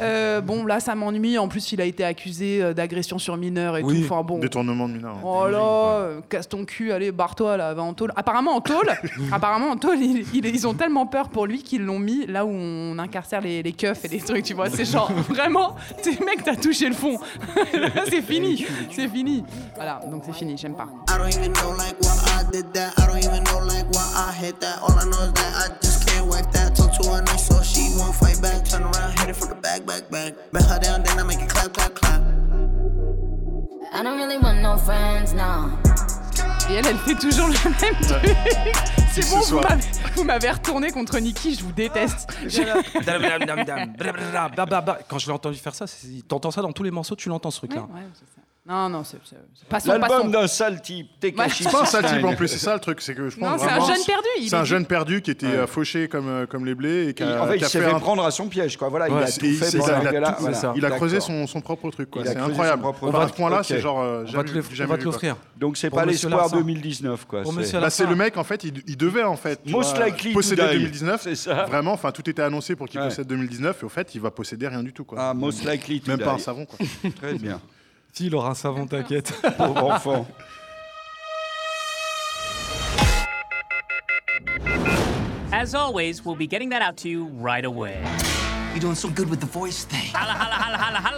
[0.00, 1.38] Euh, bon, là, ça m'ennuie.
[1.38, 4.12] En plus, il a été accusé euh, d'agression sur mineur et Oui, tout.
[4.12, 4.38] Enfin, bon.
[4.38, 5.16] détournement de mineur.
[5.24, 8.12] Oh là, euh, casse ton cul, allez, barre-toi là, va en tôle.
[8.16, 8.88] Apparemment en tôle,
[9.32, 12.44] apparemment en tôle, ils, ils- ils ont tellement peur pour lui qu'ils l'ont mis là
[12.44, 14.70] où on incarcère les, les keufs et les trucs, tu vois.
[14.70, 17.18] C'est genre vraiment, c'est mec, t'as touché le fond.
[17.72, 19.44] Là, c'est fini, c'est fini.
[19.74, 20.86] Voilà, donc c'est fini, j'aime pas.
[21.08, 22.92] I don't even know like why I did that.
[22.98, 24.80] I don't even know like why I hit that.
[24.82, 26.74] All I know is that I just can't wipe that.
[26.74, 28.64] Talk to her nice so she won't fight back.
[28.68, 30.34] Turn around, hit it for the back, back, back.
[30.52, 32.22] Bet her down, then I make it clap, clap, clap.
[33.92, 35.70] I don't really want no friends now.
[36.70, 38.36] Et elle, elle fait toujours le même truc.
[39.12, 39.82] C'est Ce bon, vous m'avez-
[40.16, 42.28] vous m'avez retourné contre Niki, je vous déteste.
[42.46, 42.60] Je-
[45.08, 47.50] Quand je l'ai entendu faire ça, c'est- t'entends ça dans tous les morceaux, tu l'entends
[47.50, 47.82] ce truc-là.
[47.82, 48.42] Ouais, c'est ça.
[48.68, 49.36] Non, non, c'est passons,
[49.68, 49.92] passons.
[49.92, 52.80] L'album d'un sale type, Tekashi C'est pas un sale type en plus, c'est ça le
[52.80, 55.22] truc, c'est que je pense Non, c'est un jeune perdu, C'est est- un jeune perdu
[55.22, 55.66] qui était Ouais.
[55.68, 57.68] fauché comme, euh, comme les blés et qui Il- a, en fait, qui il a
[57.68, 58.88] s'est fait fait un- prendre à son piège, quoi.
[58.88, 60.32] Voilà, il a c'est- tout il- fait c'est pour ça, arriver il a là.
[60.32, 60.72] tout- Voilà.
[60.74, 62.24] Il a creusé son, son propre truc, quoi.
[62.24, 62.82] C'est incroyable.
[62.82, 64.00] son propre À ce point-là, c'est genre.
[64.00, 64.50] euh, On va jamais- te
[64.82, 65.36] on va l'offrir.
[65.56, 66.56] Donc c'est pas l'espoir Larsin.
[66.56, 67.42] 2019, quoi.
[67.42, 70.32] Pour c'est- Monsieur Là, c'est le mec, en fait, il, devait, en fait, Most likely
[70.32, 70.72] posséder die.
[70.72, 71.20] 2019.
[71.22, 71.64] C'est ça.
[71.66, 74.66] Vraiment, enfin, tout était annoncé pour qu'il possède 2019, et au fait, il va posséder
[74.66, 75.18] rien du tout, quoi.
[75.20, 76.78] Ah, most likely Même pas un savon, quoi.
[77.22, 77.60] Très bien.
[78.16, 79.30] Si, il aura un savon, t'inquiète.
[79.58, 80.26] Pauvre enfant.
[85.52, 88.02] As always, we'll be getting that out to you right away.
[88.72, 90.14] You're doing so good with the voice thing.
[90.14, 91.16] Holla, holla, holla, holla, holla.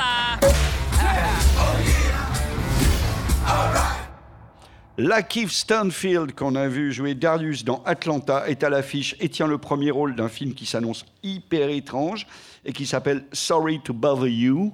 [4.96, 9.46] La Keith Stanfield, qu'on a vu jouer Darius dans Atlanta, est à l'affiche et tient
[9.46, 12.26] le premier rôle d'un film qui s'annonce hyper étrange
[12.64, 14.72] et qui s'appelle Sorry to Bother You.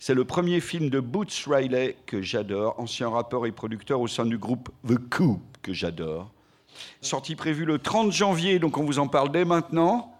[0.00, 4.24] C'est le premier film de Boots Riley que j'adore, ancien rappeur et producteur au sein
[4.24, 6.30] du groupe The Coup que j'adore.
[7.00, 10.14] Sortie prévue le 30 janvier, donc on vous en parle dès maintenant.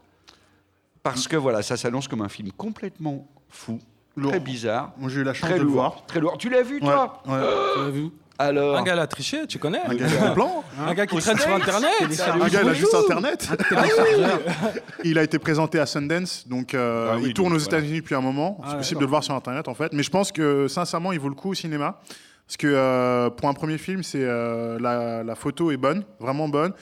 [1.05, 3.79] Parce que voilà, ça s'annonce comme un film complètement fou,
[4.21, 4.93] très bizarre.
[4.99, 6.07] Moi, j'ai eu la chance très de le lourd, voir.
[6.07, 6.37] Très lourd.
[6.39, 7.41] Tu l'as vu, Ouais, toi ouais.
[7.75, 8.11] Tu l'as vu
[8.41, 10.63] Alors Un gars l'a triché, tu connais Un gars qui a un plan.
[10.81, 11.53] Un gars qui traîne sur.
[11.55, 13.49] Internet Un gars, il a juste Internet.
[13.75, 14.25] Ah oui.
[15.05, 17.79] Il a été présenté à Sundance, donc euh, Ah oui, il tourne donc, aux voilà.
[17.79, 18.59] États-Unis depuis un moment.
[18.61, 18.79] Ah C'est ouais.
[18.79, 19.93] possible de le voir sur Internet, en fait.
[19.93, 22.01] Mais je pense que, sincèrement, il vaut le coup au cinéma.
[22.47, 26.49] Parce que euh, pour un premier film, c'est euh, la, la photo est bonne, vraiment
[26.49, 26.73] bonne.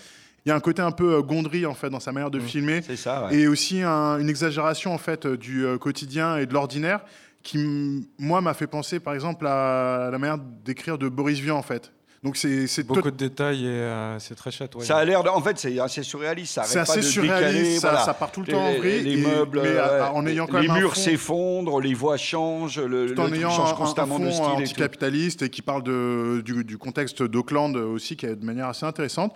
[0.44, 2.38] Il y a un côté un peu euh, gondry en fait dans sa manière de
[2.38, 2.84] filmer, Mmh.
[2.86, 3.34] C'est ça, ouais.
[3.34, 7.00] et aussi un- une exagération en fait du euh, quotidien et de l'ordinaire
[7.47, 11.62] qui moi m'a fait penser par exemple à la manière d'écrire de Boris Vian en
[11.62, 11.92] fait.
[12.24, 14.74] Donc c'est Beaucoup de détails et euh, c'est très chouette.
[14.74, 14.84] ouais.
[14.84, 16.55] Ça a l'air, en fait, c'est assez surréaliste.
[16.55, 19.12] Ça C'est pas assez de surréaliste, décaler, ça- part tout le temps en les, Les
[19.20, 22.16] et- meubles, mais euh, en ayant quand les même un murs fond- s'effondrent, les voix
[22.16, 24.61] changent, le, tout en ayant change un, un constamment fond de style et tout.
[24.62, 28.86] anticapitaliste et qui parle de, du, du contexte d'Auckland aussi, qui est de manière assez
[28.86, 29.32] intéressante.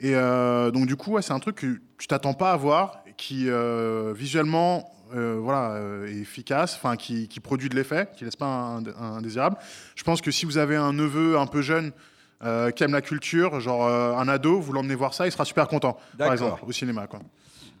[0.00, 3.04] Et euh, donc du coup, ouais, c'est un truc que tu t'attends pas à voir,
[3.16, 8.36] qui euh, visuellement euh, voilà, euh, efficace, enfin qui, qui produit de l'effet, qui laisse
[8.36, 9.56] pas un, un indésirable.
[9.94, 11.92] Je pense que si vous avez un neveu un peu jeune
[12.44, 15.68] euh, qui aime la culture, genre un ado, vous l'emmenez voir ça, il sera super
[15.68, 17.06] content, par exemple, au cinéma.
[17.06, 17.20] Quoi.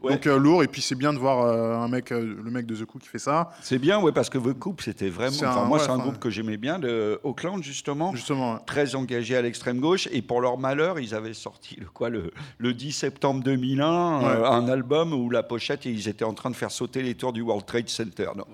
[0.02, 0.12] Ouais.
[0.14, 2.66] Donc euh, lourd, et puis c'est bien de voir euh, un mec, euh, le mec
[2.66, 3.50] de The Coup qui fait ça.
[3.62, 5.36] C'est bien, ouais, parce que The Coupe, c'était vraiment.
[5.36, 8.12] Enfin, moi, ouais, c'est un groupe que j'aimais bien de Auckland, justement.
[8.14, 8.58] Justement, ouais.
[8.66, 10.08] Très engagé à l'extrême gauche.
[10.12, 14.24] Et pour leur malheur, ils avaient sorti le, quoi, le, le 10 septembre 2001, Ouais.
[14.26, 17.32] euh, un album où la pochette, ils étaient en train de faire sauter les tours
[17.32, 18.28] du World Trade Center.
[18.36, 18.44] Non.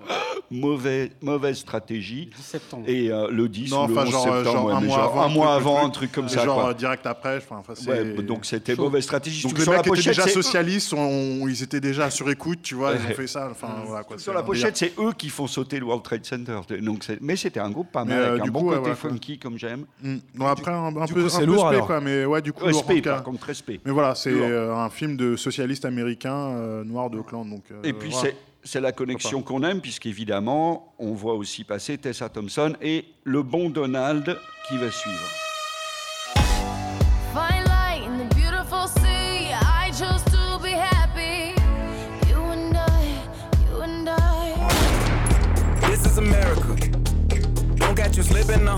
[0.51, 2.29] Mauvais, mauvaise stratégie.
[2.87, 4.95] Et euh, le 10 Non, ou le enfin, 11 genre, septembre, genre ouais, un mois
[4.97, 5.85] genre avant, un mois truc, avant, truc.
[5.85, 6.45] un truc comme Et ça.
[6.45, 6.73] Genre quoi.
[6.73, 7.37] direct après.
[7.37, 7.61] enfin,
[8.23, 9.43] donc c'était mauvaise stratégie.
[9.43, 10.93] Donc mecs étaient pochette, déjà c'est- socialistes,
[11.41, 13.47] on- ils étaient déjà sur écoute, tu vois, ils ont fait ça.
[13.51, 16.59] Enfin, voilà, quoi, Sur la pochette, c'est eux qui font sauter le World Trade Center.
[16.81, 19.39] Donc mais c'était un groupe pas mal, euh, avec du un bon coup, côté funky
[19.39, 19.85] comme j'aime.
[20.01, 20.17] Mm.
[20.35, 22.65] Bon, après, un, peu, coup, un c'est peu lourd, spé, quoi, mais ouais, du coup,
[22.65, 23.13] cas.
[23.15, 23.79] par contre, spé.
[23.85, 27.49] Mais voilà, c'est euh, un film de socialiste américain euh, noir d'Auckland.
[27.49, 28.13] Donc, euh, Et puis
[28.63, 33.69] c'est la connexion qu'on aime, puisqu'évidemment, on voit aussi passer Tessa Thompson et le bon
[33.69, 34.37] Donald
[34.67, 35.48] qui va suivre.
[48.09, 48.77] Catch you slipping now.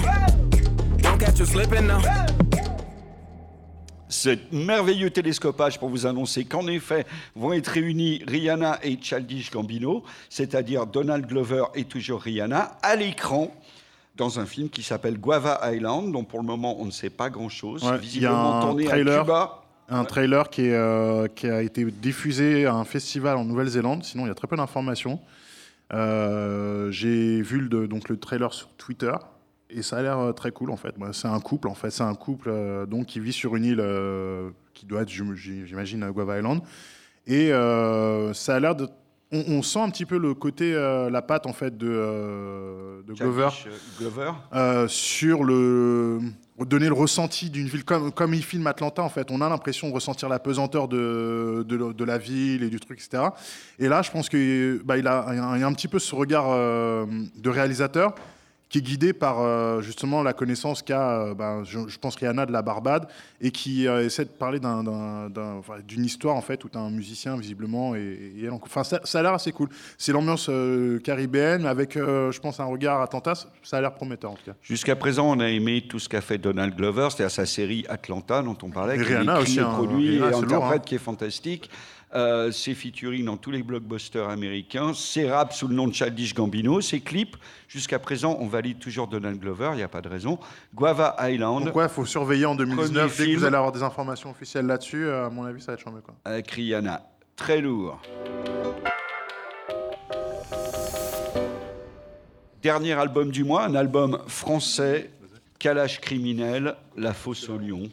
[0.97, 1.99] Don't catch you slipping now.
[4.09, 10.03] C'est merveilleux télescopage pour vous annoncer qu'en effet vont être réunis Rihanna et Childish Gambino,
[10.29, 13.51] c'est-à-dire Donald Glover et toujours Rihanna, à l'écran
[14.17, 17.29] dans un film qui s'appelle Guava Island, dont pour le moment on ne sait pas
[17.29, 19.63] grand-chose, Ouais, il y a visiblement un tourné à trailer, Cuba.
[19.89, 24.03] un trailer qui, est, euh, qui a été diffusé à un festival en Nouvelle-Zélande.
[24.03, 25.19] Sinon, il y a très peu d'informations.
[25.93, 29.13] Euh, J'ai vu le, donc le trailer sur Twitter
[29.69, 30.95] et ça a l'air euh, très cool en fait.
[31.13, 33.83] C'est un couple en fait, c'est un couple euh, donc qui vit sur une île
[34.73, 36.61] qui doit être, j'im- j'imagine, Guava Island.
[37.27, 37.49] Et
[38.33, 38.87] ça a l'air de.
[39.31, 43.01] On, on sent un petit peu le côté, euh, la patte en fait de, euh,
[43.03, 43.49] de Glover.
[43.65, 44.31] Euh, Glover.
[44.53, 46.19] Euh, sur le
[46.59, 49.89] donner le ressenti d'une ville comme, comme il filme Atlanta en fait on a l'impression
[49.89, 53.29] de ressentir la pesanteur de, de, de la ville et du truc etc
[53.79, 56.13] et là je pense que bah, il, a, il y a un petit peu ce
[56.13, 58.13] regard de réalisateur
[58.71, 62.45] qui est guidé par euh, justement la connaissance qu'a euh, bah, je, je pense Rihanna
[62.45, 63.05] de la Barbade
[63.41, 66.69] et qui euh, essaie de parler d'un- d'un- d'un- enfin, d'une histoire en fait où
[66.69, 67.99] tu as un musicien visiblement et,
[68.37, 69.67] et elle en- enfin ça, ça a l'air assez cool.
[69.97, 70.49] C'est l'ambiance
[71.03, 74.53] caribéenne avec je pense un regard Atlanta ça a l'air prometteur en tout cas.
[74.61, 78.41] Jusqu'à présent, on a aimé tout ce qu'a fait Donald Glover, c'est-à-dire sa série Atlanta
[78.41, 79.03] dont on parlait, Et
[79.45, 80.83] qui et hein, produit Rihanna, et lourd, interprète, hein.
[80.85, 81.69] qui est fantastique.
[82.13, 86.33] Euh, ses featuring dans tous les blockbusters américains, ses raps sous le nom de Childish
[86.33, 87.37] Gambino, ses clips.
[87.69, 90.37] Jusqu'à présent, on valide toujours Donald Glover, il n'y a pas de raison.
[90.75, 91.65] Guava Island.
[91.65, 92.85] Donc ouais, faut surveiller en 2019.
[92.85, 93.39] Premier Dès que film.
[93.39, 96.01] vous allez avoir des informations officielles là-dessus, euh, à mon avis, ça va être chambé
[96.03, 96.13] quoi.
[96.25, 97.01] Avec Rihanna.
[97.37, 98.01] Très lourd.
[102.61, 105.11] Dernier album du mois, un album français,
[105.59, 107.83] Kalash criminel, La fosse au lion.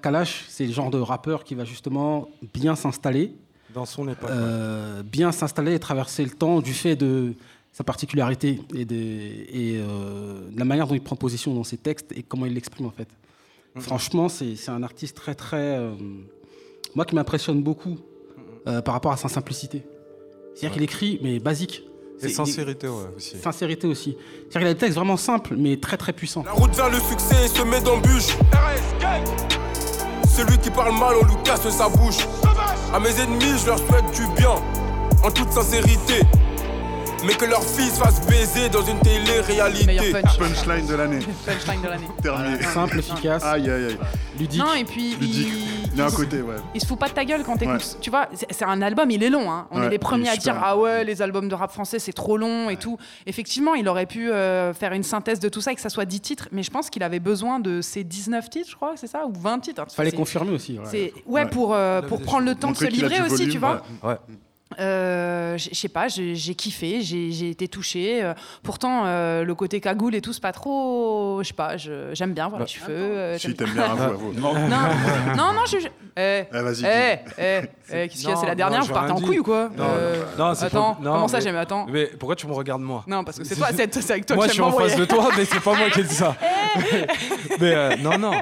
[0.00, 3.34] Kalash, c'est le genre de rappeur qui va justement bien s'installer.
[3.74, 4.30] Dans son époque.
[4.30, 7.34] Euh, bien s'installer et traverser le temps du fait de
[7.72, 11.76] sa particularité et, de, et euh, de la manière dont il prend position dans ses
[11.76, 13.08] textes et comment il l'exprime en fait.
[13.80, 15.56] Franchement, c'est c'est un artiste très très...
[15.78, 15.90] euh,
[16.94, 17.98] moi qui m'impressionne beaucoup
[18.68, 19.82] euh, par rapport à sa simplicité.
[20.54, 21.82] C'est-à-dire qu'il écrit, mais basique.
[22.22, 23.36] Et sincérité, ouais, aussi.
[23.38, 24.12] Sincérité aussi.
[24.12, 26.44] C'est-à-dire qu'il a des textes vraiment simples, mais très très puissants.
[26.44, 28.36] La route vers le succès se met d'embûches.
[30.28, 32.26] Celui qui parle mal, on lui casse sa bouche.
[32.94, 34.54] À mes ennemis, je leur souhaite du bien,
[35.24, 36.22] en toute sincérité.
[37.26, 39.86] Mais que leur fils fasse baiser dans une télé-réalité.
[39.86, 40.38] Meilleur punch.
[40.38, 41.18] Punchline de l'année.
[41.46, 42.08] Punchline de l'année.
[42.22, 42.62] Terminé.
[42.62, 43.42] Simple, efficace.
[43.44, 43.98] Aïe, aïe, aïe.
[44.38, 44.60] Ludique.
[44.60, 45.48] Non, et puis Ludique.
[45.48, 46.56] il, Il y a un il- côté, ouais.
[46.74, 47.76] il se fout pas de ta gueule quand t'écoutes.
[47.76, 47.98] Ouais.
[48.00, 49.50] Tu vois, c'est un album, il est long.
[49.50, 49.66] hein.
[49.70, 51.98] On Ouais, est les premiers est à dire Ah ouais, les albums de rap français,
[51.98, 52.98] c'est trop long et tout.
[53.26, 56.04] Effectivement, il aurait pu euh, faire une synthèse de tout ça et que ça soit
[56.04, 59.06] 10 titres, mais je pense qu'il avait besoin de ces 19 titres, je crois, c'est
[59.06, 59.80] ça Ou 20 titres.
[59.82, 59.86] hein.
[59.94, 60.78] Fallait confirmer aussi.
[60.78, 60.84] ouais.
[60.90, 61.48] c'est- Ouais, Ouais.
[61.50, 63.82] pour, euh, pour prendre le temps de se livrer aussi, volume, tu vois.
[64.02, 64.16] Ouais.
[64.80, 68.22] Euh, je je sais pas, j'ai kiffé, j'ai été touchée.
[68.22, 71.40] euh, pourtant, euh, le côté cagoule et tout, c'est pas trop.
[71.42, 72.86] Je sais pas, je- j'aime bien voir les cheveux.
[72.90, 74.32] euh, Si j'aime- t'aimes bien, avoue, avoue.
[74.32, 75.78] non, non, non, je.
[75.80, 77.60] je- Eh, Eh, vas-y, eh, eh,
[77.90, 79.38] eh, qu'est-ce qu'il y a Non, C'est la non, dernière, vous partez rien en couille
[79.40, 79.68] ou quoi?
[79.76, 81.86] Non, Euh, non, c'est Attends, pas- non, comment ça j'aime Attends.
[81.90, 83.02] Mais pourquoi tu me regardes moi?
[83.08, 85.04] Non, parce que c'est toi, c'est avec toi Moi, que je suis en face de
[85.06, 86.36] toi, mais c'est pas moi qui ai dit ça.
[87.60, 88.32] mais non, non.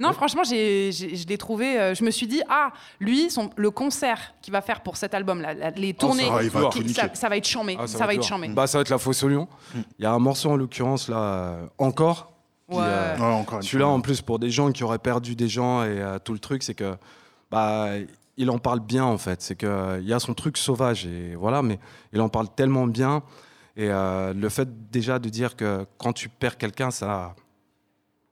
[0.00, 1.78] Non, franchement, je l'ai trouvé.
[1.78, 2.70] euh, je me suis dit, ah,
[3.00, 6.42] lui, son, le concert qu'il va faire pour cet album, là, la- les tournées, va,
[6.42, 7.76] il va qui- tout ça, va être chambé.
[7.78, 8.48] Ah, ça, va être chambé.
[8.48, 9.48] Bah, ça va être la fosse au lion.
[9.74, 12.32] Il y a un morceau en l'occurrence là, euh, encore.
[12.68, 12.76] Ouais.
[12.80, 15.82] euh, Ouais, encore une Celui-là, en plus, pour des gens qui auraient perdu des gens
[15.82, 16.94] et euh, tout le truc, c'est que
[17.50, 17.88] bah,
[18.36, 19.42] il en parle bien en fait.
[19.42, 21.78] C'est que il y a son truc sauvage et voilà, mais
[22.12, 23.22] il en parle tellement bien.
[23.76, 27.34] Et euh, le fait déjà de dire que quand tu perds quelqu'un, ça,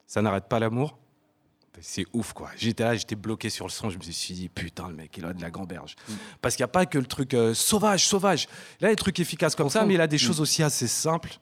[0.06, 0.96] ça n'arrête pas l'amour.
[1.80, 2.50] C'est ouf quoi.
[2.56, 3.90] J'étais là, j'étais bloqué sur le son.
[3.90, 5.96] Je me suis dit putain, le mec, il a de la gamberge.
[6.40, 8.48] Parce qu'il n'y a pas que le truc euh, sauvage, sauvage.
[8.80, 11.38] Il a des trucs efficaces comme ça, mais il a des choses aussi assez simples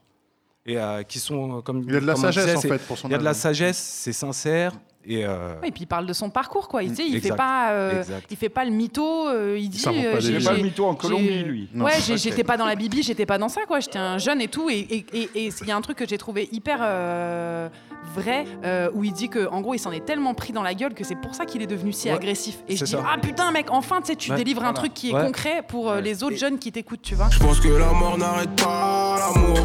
[0.66, 1.84] et euh, qui sont euh, comme.
[1.88, 3.34] Il a de la sagesse, disait, en fait, pour son Il y a de la
[3.34, 4.72] sagesse, c'est sincère
[5.06, 5.24] et.
[5.24, 6.82] euh, Ouais, et puis il parle de son parcours, quoi.
[6.82, 9.28] Il, tu sais, il fait pas, euh, il fait pas le mytho.
[9.28, 9.82] euh, il dit.
[9.86, 9.92] Il
[10.40, 11.68] fait pas le mytho en Colombie, lui.
[11.74, 11.84] Non.
[11.84, 13.80] Ouais, j'étais pas dans la bibi, j'étais pas dans ça, quoi.
[13.80, 14.68] J'étais un jeune et tout.
[14.70, 17.68] Et il y a un truc que j'ai trouvé hyper euh,
[18.14, 20.74] vrai, euh, où il dit que, en gros, il s'en est tellement pris dans la
[20.74, 22.58] gueule que c'est pour ça qu'il est devenu si Ouais, agressif.
[22.68, 23.02] Et je dis, ça.
[23.08, 25.92] ah putain, mec, enfin, tu sais, tu Ouais, délivres un truc qui est concret pour
[25.94, 27.28] les autres jeunes qui t'écoutent, tu vois.
[27.30, 29.58] Je pense que la mort n'arrête pas l'amour.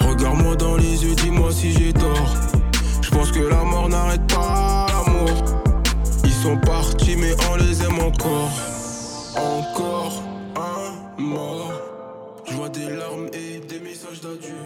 [0.00, 2.53] Regarde-moi dans les yeux, dis-moi si j'ai tort.
[3.14, 5.30] Je pense que la mort n'arrête pas l'amour.
[6.24, 8.50] Ils sont partis, mais on les aime encore.
[9.36, 10.20] Encore
[10.56, 11.72] un mort.
[12.44, 14.56] Je vois des larmes et des messages d'adieu.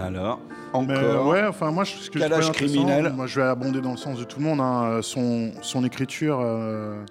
[0.00, 0.38] Alors,
[0.72, 1.26] Mais, encore.
[1.26, 3.12] ouais, enfin moi, je- ce que je criminel.
[3.12, 4.60] moi je vais abonder dans le sens de tout le monde.
[4.60, 7.02] hein, son, son écriture, euh,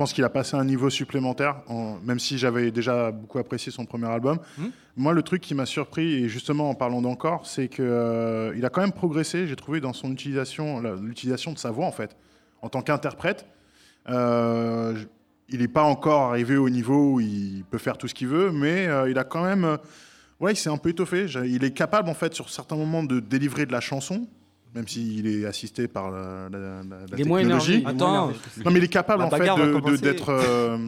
[0.00, 3.84] pense qu'il a passé un niveau supplémentaire, en- même si j'avais déjà beaucoup apprécié son
[3.84, 4.38] premier album.
[4.56, 4.68] Hmm.
[4.96, 8.64] Moi, le truc qui m'a surpris, et justement en parlant d'encore, c'est que euh, il
[8.64, 9.46] a quand même progressé.
[9.46, 12.16] J'ai trouvé dans son utilisation, l'utilisation de sa voix en fait,
[12.62, 13.44] en tant qu'interprète.
[14.08, 15.06] Euh, je-
[15.50, 18.50] il n'est pas encore arrivé au niveau où il peut faire tout ce qu'il veut,
[18.52, 19.76] mais euh, il a quand même,
[20.40, 21.26] ouais, il s'est un peu étoffé.
[21.44, 24.26] Il est capable en fait sur certains moments de délivrer de la chanson,
[24.74, 27.84] même s'il est assisté par la, la- la- la Il est moins énervé, technologie.
[27.86, 28.28] Attends.
[28.64, 29.38] Non, mais il est capable en fait
[30.00, 30.78] d'être euh,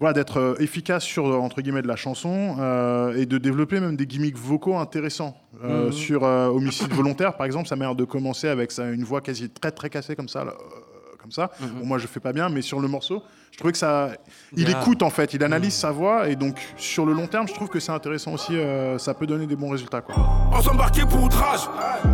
[0.00, 3.96] voilà, d'être euh, efficace sur entre guillemets de la chanson euh, et de développer même
[3.96, 5.36] des gimmicks vocaux intéressants.
[5.62, 5.92] Euh, Mhm.
[5.92, 9.48] Sur euh, homicide volontaire, par exemple, sa manière de commencer avec sa, une voix quasi
[9.48, 10.44] très très cassée comme ça.
[10.44, 10.80] là, euh,
[11.24, 11.50] comme ça.
[11.58, 11.68] Mhm.
[11.80, 14.10] Bon, moi, je fais pas bien, mais sur le morceau, je trouvais que ça.
[14.52, 15.80] Il Il y a- écoute en fait, il analyse Mhm.
[15.80, 18.54] sa voix, et donc sur le long terme, je trouve que c'est intéressant aussi.
[18.54, 20.14] euh, ça peut donner des bons résultats, quoi.
[20.52, 21.60] On s'embarquait pour outrage.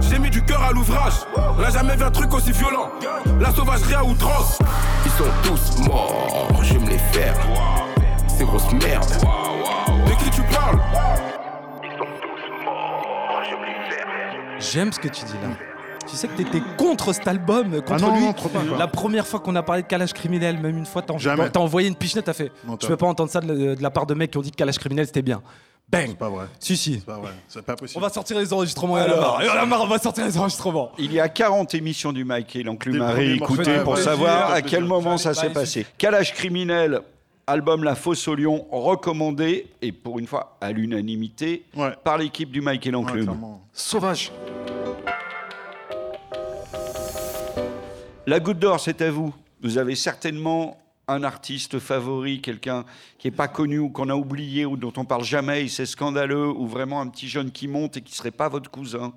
[0.00, 1.14] J'ai mis du cœur à l'ouvrage.
[1.36, 2.88] On n'a jamais vu un truc aussi violent.
[3.40, 4.60] La sauvagerie à outrance.
[5.04, 7.34] Ils sont tous morts, je me les faire.
[8.28, 9.10] C'est grosse merde.
[10.06, 10.78] De qui tu parles?
[14.60, 15.48] J'aime ce que tu dis là.
[16.10, 18.24] Tu sais que t'étais contre cet album, contre Ah non, lui.
[18.24, 18.60] non, trop pas.
[18.78, 21.94] La première fois qu'on a parlé de calage criminel, même une fois, t'as envoyé une
[21.94, 22.50] pichenette, t'as fait.
[22.66, 24.42] Non, je peux pas entendre ça de, la- de la part de mecs qui ont
[24.42, 25.40] dit que calage criminel c'était bien.
[25.88, 26.46] Bang C'est pas vrai.
[26.60, 26.94] Si, si.
[27.00, 27.30] C'est pas vrai.
[27.48, 27.98] C'est pas possible.
[27.98, 29.20] On va sortir les enregistrements et on a Alors.
[29.20, 29.42] marre.
[29.42, 30.92] Et on a marre, on va sortir les enregistrements.
[30.98, 34.80] Il y a 40 émissions du Mike et l'enclume à réécouter pour savoir à quel
[34.80, 34.86] plaisir.
[34.88, 35.86] moment ça s'est passé.
[35.98, 37.00] Calage criminel,
[37.48, 41.90] album La Fosse au Lion, recommandé, et pour une fois à l'unanimité, Ouais.
[42.04, 43.24] par l'équipe du Mike et Ouais.
[43.72, 44.30] Sauvage.
[48.26, 49.34] La goutte d'or, c'est à vous.
[49.62, 52.84] Vous avez certainement un artiste favori, quelqu'un
[53.18, 55.86] qui n'est pas connu ou qu'on a oublié ou dont on parle jamais et c'est
[55.86, 59.12] scandaleux, ou vraiment un petit jeune qui monte et qui ne serait pas votre cousin.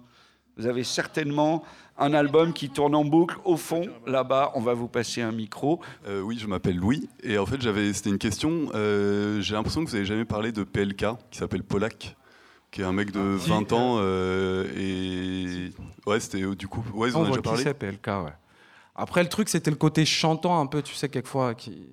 [0.58, 1.64] Vous avez certainement
[1.98, 3.38] un album qui tourne en boucle.
[3.44, 5.80] Au fond, là-bas, on va vous passer un micro.
[6.08, 8.70] Euh, oui, je m'appelle Louis et en fait j'avais c'était une question.
[8.74, 12.16] euh, J'ai l'impression que vous n'avez jamais parlé de PLK qui s'appelle Polak,
[12.72, 15.72] qui est un mec de Si, 20 ans euh, et
[16.10, 17.64] ouais c'était euh, du coup ouais ils en On ont voit déjà qui parlé.
[17.64, 18.34] c'est, PLK, ouais.
[18.96, 21.88] Après, le truc, c'était le côté chantant un peu, tu sais, quelquefois, qui,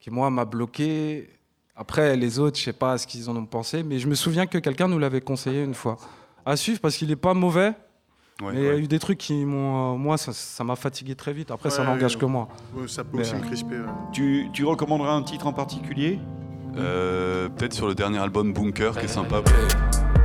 [0.00, 1.28] qui moi, m'a bloqué.
[1.74, 4.46] Après, les autres, je sais pas ce qu'ils en ont pensé, mais je me souviens
[4.46, 5.96] que quelqu'un nous l'avait conseillé une fois.
[6.46, 7.72] À suivre, parce qu'il est pas mauvais,
[8.40, 9.94] Ouais, mais il y a eu des trucs qui m'ont.
[9.94, 11.50] euh, moi, ça m'a fatigué très vite.
[11.50, 12.20] Après, ça n'engage ouais.
[12.20, 12.46] que moi.
[12.72, 13.74] Ouais, ça peut Mais, aussi me euh, crisper.
[13.80, 13.86] ouais.
[14.12, 16.20] Tu, tu recommanderas un titre en particulier?
[16.78, 19.36] Euh, Peut-être sur le dernier album Bunker qui est sympa.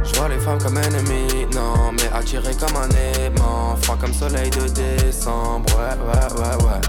[0.04, 2.90] Je vois les femmes comme ennemies, non, mais attirées comme un
[3.24, 3.76] aimant.
[3.82, 6.82] Froid comme soleil de décembre, ouais, ouais, ouais, ouais.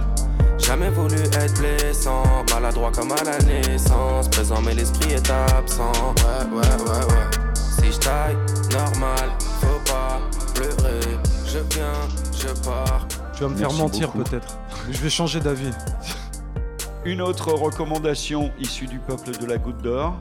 [0.58, 4.28] Jamais voulu être blessant, maladroit comme à la naissance.
[4.28, 7.54] Présent, mais l'esprit est absent, ouais, ouais, ouais, ouais.
[7.54, 8.36] Si je taille,
[8.72, 10.20] normal, faut pas
[10.54, 11.00] pleurer.
[11.46, 11.92] Je viens,
[12.32, 13.06] je pars.
[13.36, 14.58] Tu vas me faire mentir, peut-être.
[14.90, 15.70] Je vais changer d'avis.
[17.07, 20.16] Une autre recommandation issue du peuple de la goutte d'or.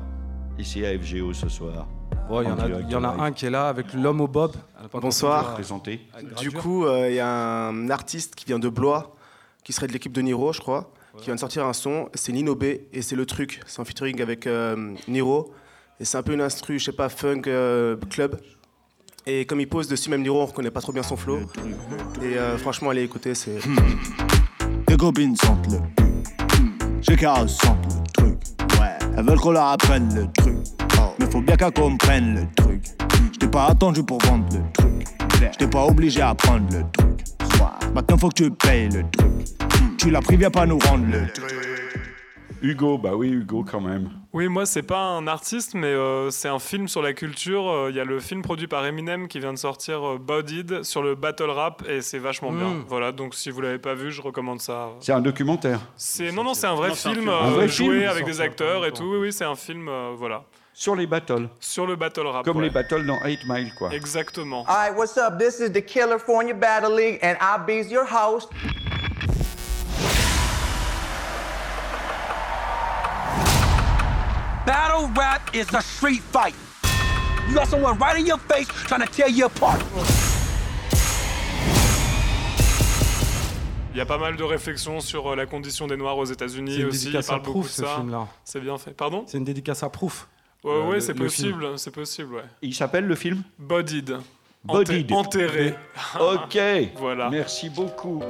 [0.59, 1.88] Ici à FGO ce soir.
[2.29, 4.51] Il y en a, y en a un qui est là avec l'homme au bob.
[4.91, 5.53] Bonsoir.
[5.53, 6.01] Présenté.
[6.39, 9.15] Du coup, euh, il y a un artiste qui vient de Blois,
[9.63, 12.09] qui serait de l'équipe de Niro, je crois, qui vient de sortir un son.
[12.15, 13.61] C'est Nino B et c'est le truc.
[13.65, 15.53] C'est en featuring avec euh, Niro.
[16.01, 18.41] Et c'est un peu une instru, je sais pas, funk euh, club.
[19.25, 21.39] Et comme il pose dessus, même Niro, on reconnaît pas trop bien son flow.
[22.21, 23.59] Et euh, franchement, allez écouter, c'est.
[25.36, 26.12] Sentent le
[27.04, 28.38] J'ai qu'à sentent le truc.
[28.80, 28.97] Ouais.
[29.18, 30.58] Elles veulent qu'on leur apprenne le truc.
[31.20, 32.86] Mais faut bien qu'elles comprennent le truc.
[33.34, 35.08] J't'ai pas attendu pour vendre le truc.
[35.51, 37.24] J't'ai pas obligé à prendre le truc.
[37.93, 39.97] Maintenant faut que tu payes le truc.
[39.97, 41.54] Tu l'as pris, viens pas nous rendre le truc.
[42.62, 44.10] Hugo, bah oui, Hugo quand même.
[44.34, 47.69] Oui, moi, c'est pas un artiste, mais euh, c'est un film sur la culture.
[47.69, 50.81] Euh, Il y a le film produit par Eminem qui vient de sortir, euh, Bodied,
[50.81, 52.57] sur le battle rap, et c'est vachement Mm.
[52.57, 52.73] bien.
[52.88, 54.89] Voilà, donc si vous l'avez pas vu, je recommande ça.
[55.01, 55.81] C'est un documentaire.
[55.97, 58.09] C'est non, non, c'est un vrai Non, c'est un film, euh, Un vrai joué film
[58.09, 59.03] avec des acteurs et tout.
[59.03, 60.43] Oui, oui, c'est un film, euh, voilà.
[60.73, 61.47] Sur les battles.
[61.59, 62.43] Sur le battle rap.
[62.43, 62.63] Comme ouais.
[62.63, 63.93] les battles dans 8 Mile, quoi.
[63.93, 64.65] Exactement.
[64.67, 65.38] All right, what's up?
[65.38, 68.49] This is the California Battle League, and I'll be your host.
[74.93, 76.53] Battle rap is a street fight.
[77.49, 79.81] You got someone right in your face trying to tear you apart.
[83.91, 86.83] Il y a pas mal de réflexions sur euh, la condition des Noirs aux États-Unis
[86.85, 87.07] aussi.
[87.07, 88.27] Il dédicace à parle beaucoup Proof, de ce film-là.
[88.43, 88.91] C'est bien fait.
[88.91, 89.23] Pardon?
[89.25, 90.27] C'est une dédicace à Proof.
[90.63, 92.43] Ouais, Euh, ouais, c'est possible, c'est possible, ouais.
[92.61, 93.41] Il s'appelle le film?
[93.57, 94.17] Bodied.
[94.63, 95.11] Bodied.
[95.11, 95.73] Enterré.
[96.19, 96.57] Ok.
[96.97, 97.31] Voilà.
[97.31, 98.21] Merci beaucoup.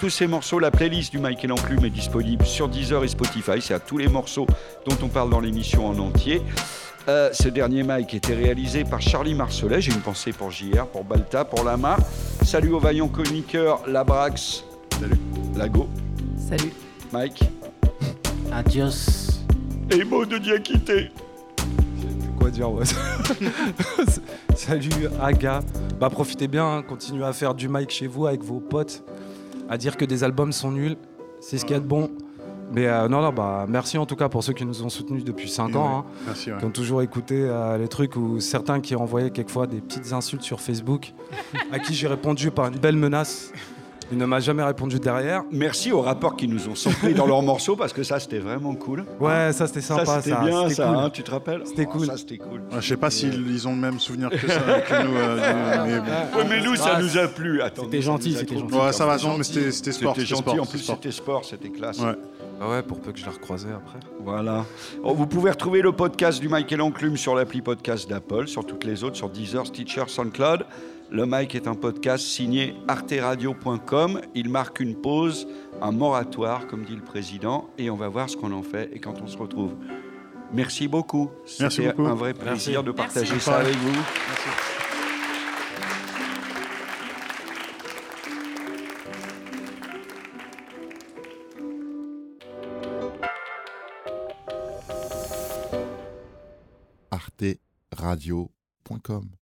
[0.00, 3.62] Tous ces morceaux, la playlist du Michael Enclume est disponible sur Deezer et Spotify.
[3.62, 4.46] C'est à tous les morceaux
[4.86, 6.42] dont on parle dans l'émission en entier.
[7.08, 9.80] Euh, ce dernier Mike était réalisé par Charlie Marcelet.
[9.80, 11.96] J'ai une pensée pour JR, pour Balta, pour Lama.
[12.42, 14.64] Salut aux vaillants chroniqueurs Labrax.
[15.00, 15.18] Salut.
[15.56, 15.88] Lago.
[16.36, 16.72] Salut.
[17.12, 17.44] Mike.
[18.52, 19.40] Adios.
[19.90, 21.10] Et mot de Diakité.
[22.38, 22.84] Quoi dire, ouais.
[24.54, 25.60] Salut, Aga.
[25.98, 29.02] Bah, profitez bien, hein, continuez à faire du mic chez vous avec vos potes,
[29.68, 30.96] à dire que des albums sont nuls.
[31.40, 32.10] C'est ce qu'il y a de bon.
[32.72, 35.22] Mais euh, non, non, bah, merci en tout cas pour ceux qui nous ont soutenus
[35.24, 35.98] depuis 5 Ouais, ans.
[35.98, 36.58] hein, merci, ouais.
[36.58, 40.42] Qui ont toujours écouté euh, les trucs ou certains qui envoyaient quelquefois des petites insultes
[40.42, 41.12] sur Facebook,
[41.72, 43.52] à qui j'ai répondu par une belle menace.
[44.12, 45.42] Il ne m'a jamais répondu derrière.
[45.50, 48.74] Merci aux rappeurs qui nous ont samplé dans leurs morceaux parce que ça c'était vraiment
[48.76, 49.04] cool.
[49.18, 50.04] Ouais, ça c'était sympa.
[50.06, 50.96] Ça c'était bien, ça, cool.
[50.96, 52.06] hein, tu te rappelles C'était Oh, cool.
[52.06, 52.60] Ça c'était cool.
[52.72, 55.16] Ouais, je sais pas s'ils ils ont le même souvenir que, ça, que nous.
[55.16, 56.38] euh, mais bon.
[56.38, 57.60] Ouais, mais nous, ça nous a plu.
[57.74, 58.74] C'était gentil, c'était gentil.
[58.74, 59.52] Ouais, ça va, C'était non, mais gentil.
[59.54, 61.98] c'était- c'était sport, C'était gentil, en plus c'était sport, c'était classe.
[61.98, 62.14] Ouais.
[62.60, 63.98] Ah ouais, pour peu que je la recroisais après.
[64.24, 64.64] Voilà.
[65.02, 68.64] Oh, vous pouvez retrouver le podcast du Mike et l'Enclume sur l'appli podcast d'Apple, sur
[68.64, 70.64] toutes les autres, sur Deezer, Stitcher, SoundCloud.
[71.10, 74.20] Le Mike est un podcast signé arteradio.com.
[74.34, 75.46] Il marque une pause,
[75.80, 78.98] un moratoire, comme dit le président, et on va voir ce qu'on en fait et
[78.98, 79.74] quand on se retrouve.
[80.52, 81.30] Merci beaucoup.
[81.60, 82.06] Merci C'était beaucoup.
[82.08, 82.86] un vrai plaisir Merci.
[82.86, 83.44] de partager Merci.
[83.46, 84.02] ça avec vous.
[97.10, 99.45] arteradio.com